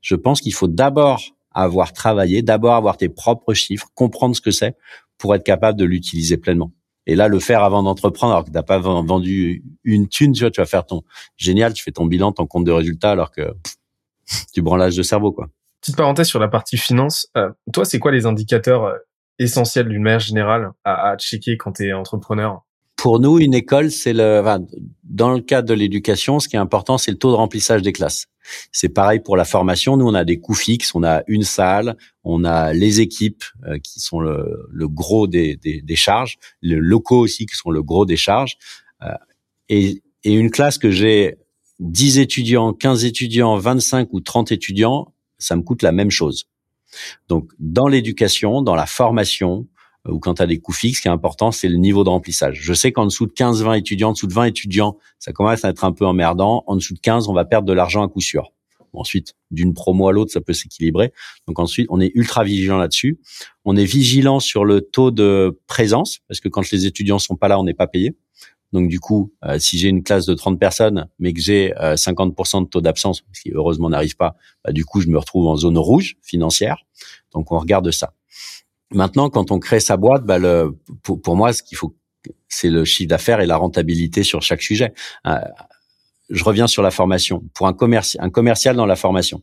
je 0.00 0.14
pense 0.14 0.40
qu'il 0.40 0.54
faut 0.54 0.68
d'abord 0.68 1.22
avoir 1.52 1.92
travaillé, 1.92 2.42
d'abord 2.42 2.74
avoir 2.74 2.96
tes 2.96 3.08
propres 3.08 3.54
chiffres, 3.54 3.88
comprendre 3.94 4.34
ce 4.34 4.40
que 4.40 4.50
c'est 4.50 4.76
pour 5.16 5.34
être 5.34 5.44
capable 5.44 5.78
de 5.78 5.84
l'utiliser 5.84 6.36
pleinement. 6.36 6.72
Et 7.08 7.16
là, 7.16 7.26
le 7.26 7.40
faire 7.40 7.64
avant 7.64 7.82
d'entreprendre, 7.82 8.34
alors 8.34 8.44
que 8.44 8.50
t'as 8.50 8.62
pas 8.62 8.78
vendu 8.78 9.64
une 9.82 10.08
thune, 10.08 10.32
tu 10.32 10.40
vois, 10.40 10.50
tu 10.50 10.60
vas 10.60 10.66
faire 10.66 10.84
ton 10.84 11.02
génial, 11.38 11.72
tu 11.72 11.82
fais 11.82 11.90
ton 11.90 12.04
bilan, 12.04 12.32
ton 12.32 12.46
compte 12.46 12.64
de 12.64 12.70
résultat, 12.70 13.10
alors 13.10 13.30
que 13.30 13.56
tu 14.52 14.60
branlages 14.60 14.94
de 14.94 15.02
cerveau, 15.02 15.32
quoi. 15.32 15.48
Petite 15.80 15.96
parenthèse 15.96 16.26
sur 16.26 16.38
la 16.38 16.48
partie 16.48 16.76
finance. 16.76 17.26
Euh, 17.38 17.50
toi, 17.72 17.86
c'est 17.86 17.98
quoi 17.98 18.12
les 18.12 18.26
indicateurs 18.26 18.84
euh, 18.84 18.96
essentiels 19.38 19.88
d'une 19.88 20.02
manière 20.02 20.20
générale 20.20 20.72
à, 20.84 21.10
à 21.10 21.16
checker 21.16 21.56
quand 21.56 21.72
tu 21.72 21.88
es 21.88 21.92
entrepreneur? 21.94 22.60
Pour 22.98 23.20
nous, 23.20 23.38
une 23.38 23.54
école, 23.54 23.92
c'est 23.92 24.12
le, 24.12 24.42
dans 25.04 25.30
le 25.30 25.40
cadre 25.40 25.68
de 25.68 25.74
l'éducation, 25.74 26.40
ce 26.40 26.48
qui 26.48 26.56
est 26.56 26.58
important, 26.58 26.98
c'est 26.98 27.12
le 27.12 27.16
taux 27.16 27.30
de 27.30 27.36
remplissage 27.36 27.80
des 27.80 27.92
classes. 27.92 28.26
C'est 28.72 28.88
pareil 28.88 29.20
pour 29.20 29.36
la 29.36 29.44
formation. 29.44 29.96
Nous, 29.96 30.04
on 30.04 30.14
a 30.14 30.24
des 30.24 30.40
coûts 30.40 30.54
fixes, 30.54 30.96
on 30.96 31.04
a 31.04 31.22
une 31.28 31.44
salle, 31.44 31.96
on 32.24 32.44
a 32.44 32.72
les 32.72 33.00
équipes 33.00 33.44
euh, 33.68 33.78
qui 33.78 34.00
sont 34.00 34.18
le, 34.18 34.88
gros 34.88 35.28
des, 35.28 35.60
charges, 35.94 36.38
les 36.60 36.74
locaux 36.74 37.20
aussi 37.20 37.46
qui 37.46 37.54
sont 37.54 37.70
le 37.70 37.84
gros 37.84 38.04
des 38.04 38.16
charges. 38.16 38.56
Euh, 39.02 39.12
et, 39.68 40.02
et 40.24 40.32
une 40.32 40.50
classe 40.50 40.76
que 40.76 40.90
j'ai 40.90 41.36
10 41.78 42.18
étudiants, 42.18 42.72
15 42.72 43.04
étudiants, 43.04 43.56
25 43.58 44.08
ou 44.12 44.20
30 44.20 44.50
étudiants, 44.50 45.14
ça 45.38 45.54
me 45.54 45.62
coûte 45.62 45.82
la 45.82 45.92
même 45.92 46.10
chose. 46.10 46.48
Donc, 47.28 47.52
dans 47.60 47.86
l'éducation, 47.86 48.60
dans 48.60 48.74
la 48.74 48.86
formation, 48.86 49.68
ou 50.06 50.18
quand 50.18 50.34
tu 50.34 50.42
as 50.42 50.46
des 50.46 50.58
coûts 50.58 50.72
fixes, 50.72 50.98
ce 50.98 51.02
qui 51.02 51.08
est 51.08 51.10
important, 51.12 51.50
c'est 51.50 51.68
le 51.68 51.76
niveau 51.76 52.04
de 52.04 52.08
remplissage. 52.08 52.60
Je 52.62 52.72
sais 52.72 52.92
qu'en 52.92 53.04
dessous 53.04 53.26
de 53.26 53.32
15-20 53.32 53.78
étudiants, 53.78 54.10
en 54.10 54.12
dessous 54.12 54.26
de 54.26 54.32
20 54.32 54.44
étudiants, 54.44 54.96
ça 55.18 55.32
commence 55.32 55.64
à 55.64 55.70
être 55.70 55.84
un 55.84 55.92
peu 55.92 56.06
emmerdant. 56.06 56.64
En 56.66 56.76
dessous 56.76 56.94
de 56.94 57.00
15, 57.00 57.28
on 57.28 57.32
va 57.32 57.44
perdre 57.44 57.66
de 57.66 57.72
l'argent 57.72 58.04
à 58.04 58.08
coup 58.08 58.20
sûr. 58.20 58.52
Ensuite, 58.94 59.34
d'une 59.50 59.74
promo 59.74 60.08
à 60.08 60.12
l'autre, 60.12 60.32
ça 60.32 60.40
peut 60.40 60.52
s'équilibrer. 60.52 61.12
Donc 61.46 61.58
ensuite, 61.58 61.86
on 61.90 62.00
est 62.00 62.10
ultra 62.14 62.42
vigilant 62.42 62.78
là-dessus. 62.78 63.20
On 63.64 63.76
est 63.76 63.84
vigilant 63.84 64.40
sur 64.40 64.64
le 64.64 64.80
taux 64.80 65.10
de 65.10 65.60
présence 65.66 66.20
parce 66.26 66.40
que 66.40 66.48
quand 66.48 66.68
les 66.70 66.86
étudiants 66.86 67.18
sont 67.18 67.36
pas 67.36 67.48
là, 67.48 67.60
on 67.60 67.64
n'est 67.64 67.74
pas 67.74 67.86
payé. 67.86 68.16
Donc 68.72 68.88
du 68.88 69.00
coup, 69.00 69.32
euh, 69.44 69.58
si 69.58 69.78
j'ai 69.78 69.88
une 69.88 70.02
classe 70.02 70.26
de 70.26 70.34
30 70.34 70.58
personnes, 70.58 71.08
mais 71.18 71.32
que 71.32 71.40
j'ai 71.40 71.72
50% 71.78 72.64
de 72.64 72.68
taux 72.68 72.80
d'absence, 72.80 73.22
ce 73.32 73.40
qui 73.40 73.50
heureusement 73.52 73.88
n'arrive 73.88 74.16
pas, 74.16 74.36
bah, 74.64 74.72
du 74.72 74.84
coup, 74.84 75.00
je 75.00 75.08
me 75.08 75.18
retrouve 75.18 75.46
en 75.46 75.56
zone 75.56 75.78
rouge 75.78 76.16
financière. 76.22 76.78
Donc 77.32 77.52
on 77.52 77.58
regarde 77.58 77.90
ça. 77.90 78.14
Maintenant, 78.92 79.28
quand 79.28 79.50
on 79.50 79.58
crée 79.58 79.80
sa 79.80 79.96
boîte, 79.96 80.24
bah, 80.24 80.38
le, 80.38 80.78
pour, 81.02 81.20
pour 81.20 81.36
moi, 81.36 81.52
ce 81.52 81.62
qu'il 81.62 81.76
faut, 81.76 81.94
c'est 82.48 82.70
le 82.70 82.84
chiffre 82.84 83.08
d'affaires 83.08 83.40
et 83.40 83.46
la 83.46 83.56
rentabilité 83.56 84.22
sur 84.22 84.42
chaque 84.42 84.62
sujet. 84.62 84.94
Euh, 85.26 85.38
je 86.30 86.44
reviens 86.44 86.66
sur 86.66 86.82
la 86.82 86.90
formation. 86.90 87.42
Pour 87.54 87.66
un, 87.66 87.72
commercial, 87.72 88.24
un 88.24 88.30
commercial 88.30 88.76
dans 88.76 88.86
la 88.86 88.96
formation, 88.96 89.42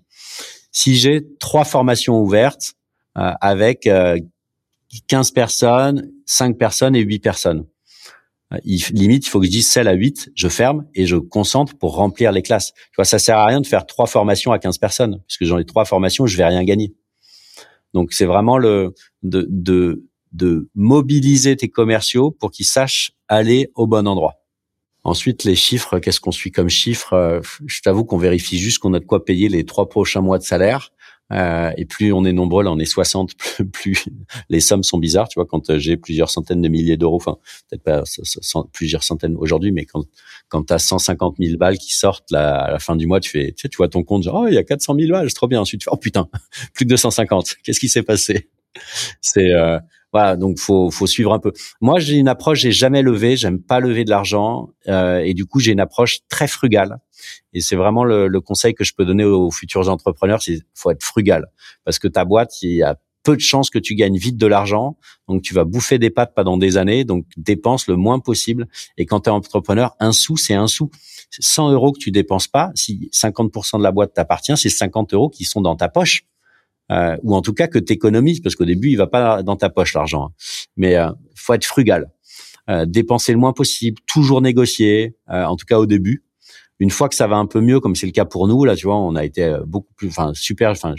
si 0.72 0.96
j'ai 0.96 1.26
trois 1.40 1.64
formations 1.64 2.20
ouvertes 2.20 2.74
euh, 3.18 3.32
avec 3.42 3.88
euh, 3.88 4.20
15 5.08 5.32
personnes, 5.32 6.12
5 6.26 6.58
personnes 6.58 6.96
et 6.96 7.02
8 7.02 7.20
personnes, 7.20 7.66
euh, 8.54 8.58
il, 8.64 8.84
limite, 8.92 9.26
il 9.26 9.30
faut 9.30 9.40
que 9.40 9.46
je 9.46 9.52
dise 9.52 9.68
celle 9.68 9.88
à 9.88 9.94
8, 9.94 10.32
je 10.36 10.48
ferme 10.48 10.86
et 10.94 11.06
je 11.06 11.16
concentre 11.16 11.78
pour 11.78 11.96
remplir 11.96 12.32
les 12.32 12.42
classes. 12.42 12.74
Tu 12.74 12.96
vois, 12.98 13.06
ça 13.06 13.20
sert 13.20 13.38
à 13.38 13.46
rien 13.46 13.62
de 13.62 13.68
faire 13.68 13.86
trois 13.86 14.08
formations 14.08 14.52
à 14.52 14.60
15 14.60 14.78
personnes, 14.78 15.22
puisque 15.28 15.46
j'en 15.46 15.58
ai 15.58 15.66
trois 15.66 15.86
formations, 15.86 16.28
je 16.28 16.38
vais 16.38 16.46
rien 16.46 16.64
gagner. 16.64 16.94
Donc 17.96 18.14
c'est 18.14 18.26
vraiment 18.26 18.60
le 18.60 18.94
de, 19.24 19.48
de 19.50 20.04
de 20.34 20.70
mobiliser 20.76 21.56
tes 21.56 21.70
commerciaux 21.70 22.30
pour 22.30 22.52
qu'ils 22.52 22.66
sachent 22.66 23.14
aller 23.30 23.72
au 23.74 23.88
bon 23.88 24.06
endroit. 24.06 24.36
Ensuite, 25.06 25.46
les 25.46 25.56
chiffres, 25.56 26.00
qu'est-ce 26.00 26.20
qu'on 26.20 26.32
suit 26.32 26.52
comme 26.52 26.68
chiffres? 26.68 27.14
Euh, 27.14 27.40
Je 27.66 27.80
t'avoue 27.82 28.04
qu'on 28.04 28.18
vérifie 28.18 28.58
juste 28.58 28.80
qu'on 28.80 28.94
a 28.96 29.00
de 29.00 29.06
quoi 29.06 29.24
payer 29.24 29.50
les 29.50 29.64
trois 29.64 29.88
prochains 29.88 30.22
mois 30.22 30.40
de 30.40 30.44
salaire. 30.44 30.92
Euh, 31.34 31.72
et 31.76 31.86
plus 31.86 32.14
on 32.14 32.24
est 32.24 32.34
nombreux, 32.34 32.64
là 32.64 32.72
on 32.72 32.78
est 32.78 32.86
60, 32.86 33.32
plus, 33.74 34.06
les 34.50 34.60
sommes 34.60 34.84
sont 34.84 34.98
bizarres. 34.98 35.28
Tu 35.28 35.40
vois, 35.40 35.46
quand 35.46 35.70
euh, 35.70 35.80
j'ai 35.80 35.98
plusieurs 35.98 36.30
centaines 36.30 36.62
de 36.62 36.68
milliers 36.68 36.98
d'euros, 36.98 37.16
enfin 37.16 37.38
peut-être 37.70 37.84
pas 37.84 38.04
plusieurs 38.72 39.04
centaines 39.04 39.36
aujourd'hui, 39.36 39.72
mais 39.72 39.86
quand 39.86 40.04
quand 40.50 40.64
t'as 40.64 40.78
150 40.78 41.38
000 41.40 41.58
balles 41.58 41.78
qui 41.78 41.96
sortent 41.96 42.30
là, 42.30 42.60
à 42.60 42.72
la 42.72 42.80
fin 42.80 42.96
du 42.96 43.08
mois, 43.08 43.20
tu 43.20 43.32
fais, 43.32 43.54
tu, 43.54 43.62
sais, 43.62 43.70
tu 43.70 43.78
vois 43.78 43.88
ton 43.88 44.04
compte, 44.04 44.24
genre 44.24 44.42
oh 44.44 44.48
il 44.48 44.54
y 44.54 44.58
a 44.58 44.64
400 44.64 44.96
000 45.00 45.12
balles, 45.12 45.30
c'est 45.30 45.36
trop 45.36 45.48
bien. 45.48 45.62
Ensuite 45.62 45.82
tu 45.82 45.86
fais 45.86 45.92
oh 45.94 45.98
putain, 45.98 46.30
plus 46.74 46.86
que 46.86 46.90
250. 46.90 47.56
Qu'est-ce 47.64 47.80
qui 47.80 47.90
s'est 47.90 48.04
passé? 48.04 48.50
C'est 49.22 49.54
euh, 49.54 49.80
voilà, 50.16 50.38
donc 50.38 50.60
faut 50.60 50.92
faut 50.92 51.08
suivre 51.08 51.34
un 51.34 51.40
peu. 51.40 51.52
Moi, 51.82 52.00
j'ai 52.00 52.16
une 52.16 52.30
approche, 52.30 52.60
j'ai 52.60 52.72
jamais 52.72 53.02
levé, 53.02 53.36
j'aime 53.36 53.62
pas 53.62 53.82
lever 53.82 54.06
de 54.06 54.10
l'argent, 54.10 54.70
euh, 54.88 55.18
et 55.20 55.34
du 55.34 55.46
coup, 55.46 55.60
j'ai 55.60 55.74
une 55.74 55.82
approche 55.82 56.20
très 56.30 56.48
frugale. 56.48 57.00
Et 57.52 57.60
c'est 57.60 57.76
vraiment 57.76 58.06
le, 58.06 58.30
le, 58.30 58.40
conseil 58.40 58.74
que 58.74 58.86
je 58.86 58.94
peux 58.94 59.04
donner 59.04 59.26
aux 59.26 59.52
futurs 59.52 59.90
entrepreneurs, 59.90 60.42
c'est 60.42 60.60
faut 60.74 60.90
être 60.90 61.04
frugal, 61.04 61.48
parce 61.84 62.00
que 62.00 62.08
ta 62.08 62.24
boîte, 62.24 62.62
il 62.62 62.78
y 62.78 62.82
a 62.82 62.96
peu 63.24 63.36
de 63.36 63.42
chances 63.42 63.70
que 63.70 63.78
tu 63.78 63.94
gagnes 63.96 64.16
vite 64.16 64.38
de 64.38 64.48
l'argent, 64.48 64.98
donc 65.28 65.42
tu 65.42 65.54
vas 65.54 65.66
bouffer 65.66 66.00
des 66.00 66.12
pattes 66.12 66.34
pendant 66.34 66.56
des 66.56 66.78
années, 66.78 67.04
donc 67.04 67.26
dépense 67.36 67.88
le 67.88 67.98
moins 67.98 68.20
possible. 68.20 68.70
Et 68.98 69.06
quand 69.06 69.22
tu 69.22 69.30
es 69.30 69.34
entrepreneur, 69.34 69.98
un 70.00 70.14
sou, 70.14 70.38
c'est 70.38 70.54
un 70.54 70.68
sou. 70.68 70.92
100 71.38 71.72
euros 71.72 71.92
que 71.92 72.00
tu 72.00 72.12
dépenses 72.12 72.48
pas, 72.48 72.72
si 72.74 73.10
50% 73.12 73.80
de 73.80 73.84
la 73.84 73.92
boîte 73.92 74.14
t'appartient, 74.14 74.56
c'est 74.56 74.70
50 74.70 75.14
euros 75.14 75.30
qui 75.30 75.44
sont 75.44 75.60
dans 75.60 75.76
ta 75.76 75.90
poche 75.90 76.26
euh, 76.92 77.18
ou 77.24 77.36
en 77.36 77.42
tout 77.42 77.54
cas 77.54 77.68
que 77.68 77.80
tu 77.80 77.94
économises, 77.94 78.42
parce 78.42 78.56
qu'au 78.56 78.66
début, 78.66 78.90
il 78.90 78.96
va 78.96 79.08
pas 79.08 79.44
dans 79.44 79.56
ta 79.56 79.70
poche 79.70 79.94
l'argent. 79.94 80.26
Hein. 80.26 80.34
Mais 80.78 80.96
euh, 80.96 81.12
faut 81.36 81.54
être 81.54 81.66
frugal, 81.66 82.12
euh, 82.70 82.86
dépenser 82.86 83.32
le 83.32 83.38
moins 83.38 83.54
possible, 83.54 84.00
toujours 84.08 84.42
négocier, 84.42 85.16
euh, 85.30 85.44
en 85.44 85.56
tout 85.56 85.66
cas 85.66 85.80
au 85.80 85.86
début. 85.86 86.24
Une 86.80 86.92
fois 86.92 87.08
que 87.08 87.16
ça 87.16 87.28
va 87.28 87.38
un 87.38 87.46
peu 87.46 87.62
mieux, 87.62 87.80
comme 87.80 87.96
c'est 87.96 88.06
le 88.06 88.12
cas 88.12 88.26
pour 88.26 88.48
nous, 88.48 88.66
là, 88.66 88.76
tu 88.76 88.88
vois, 88.88 88.98
on 88.98 89.16
a 89.16 89.24
été 89.24 89.44
euh, 89.44 89.64
beaucoup 89.66 89.94
plus, 89.96 90.10
enfin 90.10 90.34
super, 90.34 90.72
enfin 90.72 90.96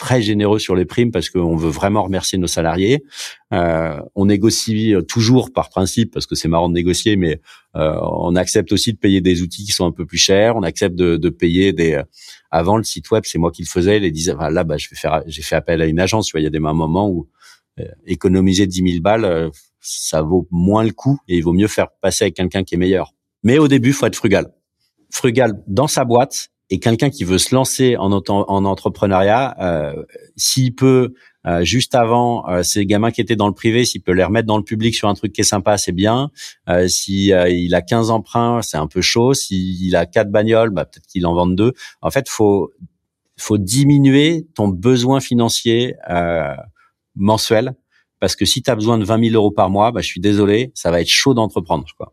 très 0.00 0.22
généreux 0.22 0.58
sur 0.58 0.74
les 0.74 0.86
primes 0.86 1.10
parce 1.10 1.28
qu'on 1.28 1.56
veut 1.56 1.68
vraiment 1.68 2.02
remercier 2.02 2.38
nos 2.38 2.46
salariés. 2.46 3.04
Euh, 3.52 4.00
on 4.14 4.24
négocie 4.24 4.94
toujours 5.06 5.52
par 5.52 5.68
principe 5.68 6.10
parce 6.10 6.24
que 6.26 6.34
c'est 6.34 6.48
marrant 6.48 6.70
de 6.70 6.74
négocier, 6.74 7.16
mais 7.16 7.38
euh, 7.76 7.94
on 8.00 8.34
accepte 8.34 8.72
aussi 8.72 8.94
de 8.94 8.98
payer 8.98 9.20
des 9.20 9.42
outils 9.42 9.64
qui 9.64 9.72
sont 9.72 9.84
un 9.84 9.92
peu 9.92 10.06
plus 10.06 10.16
chers. 10.16 10.56
On 10.56 10.62
accepte 10.62 10.96
de, 10.96 11.18
de 11.18 11.28
payer 11.28 11.74
des. 11.74 12.00
Avant 12.50 12.78
le 12.78 12.82
site 12.82 13.10
web, 13.10 13.24
c'est 13.26 13.38
moi 13.38 13.50
qui 13.52 13.60
le 13.62 13.68
faisais. 13.68 13.98
Les 13.98 14.10
disais, 14.10 14.32
enfin, 14.32 14.48
là, 14.48 14.64
bah, 14.64 14.78
je 14.78 14.88
vais 14.88 14.96
faire, 14.96 15.22
j'ai 15.26 15.42
fait 15.42 15.54
appel 15.54 15.82
à 15.82 15.86
une 15.86 16.00
agence. 16.00 16.28
Tu 16.28 16.32
vois, 16.32 16.40
il 16.40 16.44
y 16.44 16.48
a 16.48 16.50
des 16.50 16.58
moments 16.58 17.10
où 17.10 17.28
euh, 17.78 17.84
économiser 18.06 18.66
10 18.66 18.92
000 18.92 19.02
balles, 19.02 19.26
euh, 19.26 19.50
ça 19.80 20.22
vaut 20.22 20.48
moins 20.50 20.82
le 20.82 20.92
coup 20.92 21.18
et 21.28 21.36
il 21.36 21.42
vaut 21.42 21.52
mieux 21.52 21.68
faire 21.68 21.88
passer 22.00 22.24
avec 22.24 22.34
quelqu'un 22.34 22.64
qui 22.64 22.74
est 22.74 22.78
meilleur. 22.78 23.12
Mais 23.42 23.58
au 23.58 23.68
début, 23.68 23.92
faut 23.92 24.06
être 24.06 24.16
frugal. 24.16 24.52
Frugal 25.10 25.62
dans 25.66 25.86
sa 25.86 26.04
boîte 26.04 26.48
et 26.70 26.78
quelqu'un 26.78 27.10
qui 27.10 27.24
veut 27.24 27.38
se 27.38 27.54
lancer 27.54 27.96
en, 27.96 28.12
en 28.12 28.64
entrepreneuriat, 28.64 29.56
euh, 29.60 30.04
s'il 30.36 30.74
peut 30.74 31.14
euh, 31.46 31.64
juste 31.64 31.94
avant 31.94 32.48
euh, 32.48 32.62
ces 32.62 32.86
gamins 32.86 33.10
qui 33.10 33.20
étaient 33.20 33.36
dans 33.36 33.48
le 33.48 33.54
privé, 33.54 33.84
s'il 33.84 34.02
peut 34.02 34.12
les 34.12 34.24
remettre 34.24 34.46
dans 34.46 34.58
le 34.58 34.62
public 34.62 34.94
sur 34.94 35.08
un 35.08 35.14
truc 35.14 35.32
qui 35.32 35.40
est 35.40 35.44
sympa, 35.44 35.78
c'est 35.78 35.92
bien. 35.92 36.30
Euh, 36.68 36.86
si 36.86 37.32
euh, 37.32 37.48
il 37.48 37.74
a 37.74 37.82
15 37.82 38.10
emprunts, 38.10 38.62
c'est 38.62 38.76
un 38.76 38.86
peu 38.86 39.00
chaud. 39.00 39.34
S'il 39.34 39.96
a 39.96 40.06
quatre 40.06 40.30
bagnoles, 40.30 40.70
bah, 40.70 40.84
peut-être 40.84 41.06
qu'il 41.06 41.26
en 41.26 41.34
vende 41.34 41.56
deux. 41.56 41.72
En 42.02 42.10
fait, 42.10 42.28
faut 42.28 42.70
faut 43.38 43.58
diminuer 43.58 44.46
ton 44.54 44.68
besoin 44.68 45.18
financier 45.20 45.94
mensuel 47.16 47.74
parce 48.20 48.36
que 48.36 48.44
si 48.44 48.62
tu 48.62 48.70
as 48.70 48.74
besoin 48.74 48.98
de 48.98 49.04
20 49.04 49.30
000 49.30 49.34
euros 49.34 49.50
par 49.50 49.70
mois, 49.70 49.92
bah, 49.92 50.02
je 50.02 50.06
suis 50.06 50.20
désolé, 50.20 50.72
ça 50.74 50.90
va 50.90 51.00
être 51.00 51.08
chaud 51.08 51.32
d'entreprendre. 51.32 51.86
Quoi 51.96 52.12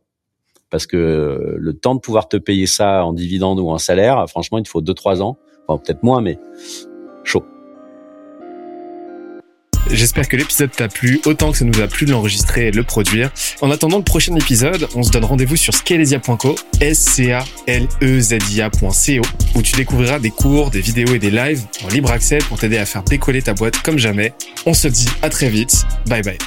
parce 0.70 0.86
que 0.86 1.56
le 1.58 1.74
temps 1.74 1.96
de 1.96 2.00
pouvoir 2.00 2.28
te 2.28 2.38
payer 2.38 2.68
ça 2.68 3.06
en 3.06 3.14
dividende 3.14 3.60
ou 3.60 3.70
en 3.70 3.78
salaire, 3.78 4.26
franchement, 4.30 4.58
il 4.58 4.64
te 4.64 4.70
faut 4.70 4.82
deux 4.82 4.94
trois 4.94 5.22
ans, 5.22 5.38
enfin 5.68 5.82
peut-être 5.84 6.04
moins, 6.04 6.22
mais 6.22 6.40
chaud. 7.24 7.44
J'espère 9.92 10.28
que 10.28 10.36
l'épisode 10.36 10.72
t'a 10.72 10.90
plu 10.90 11.22
autant 11.26 11.52
que 11.52 11.58
ça 11.58 11.66
nous 11.66 11.80
a 11.82 11.88
plu 11.88 12.06
de 12.06 12.12
l'enregistrer 12.12 12.68
et 12.68 12.72
de 12.72 12.78
le 12.78 12.84
produire. 12.84 13.32
En 13.62 13.72
attendant 13.72 13.98
le 13.98 14.04
prochain 14.04 14.36
épisode, 14.36 14.88
on 14.96 15.04
se 15.04 15.12
donne 15.12 15.26
rendez-vous 15.26 15.56
sur 15.56 15.74
scalezia.co, 15.74 16.56
s 16.82 17.00
c 17.00 17.32
a 17.32 17.44
l 17.68 17.88
e 18.02 18.20
z 18.20 18.38
i 18.52 18.62
a.co 18.62 18.88
où 19.56 19.62
tu 19.62 19.76
découvriras 19.76 20.20
des 20.20 20.32
cours, 20.32 20.72
des 20.72 20.82
vidéos 20.82 21.16
et 21.16 21.20
des 21.20 21.32
lives 21.32 21.64
en 21.86 21.88
libre 21.88 22.12
accès 22.12 22.40
pour 22.40 22.60
t'aider 22.60 22.78
à 22.78 22.86
faire 22.86 23.04
décoller 23.04 23.42
ta 23.42 23.54
boîte 23.54 23.82
comme 23.82 23.98
jamais. 23.98 24.34
On 24.66 24.74
se 24.74 24.88
dit 24.88 25.08
à 25.22 25.30
très 25.30 25.50
vite. 25.50 25.86
Bye 26.08 26.22
bye. 26.22 26.38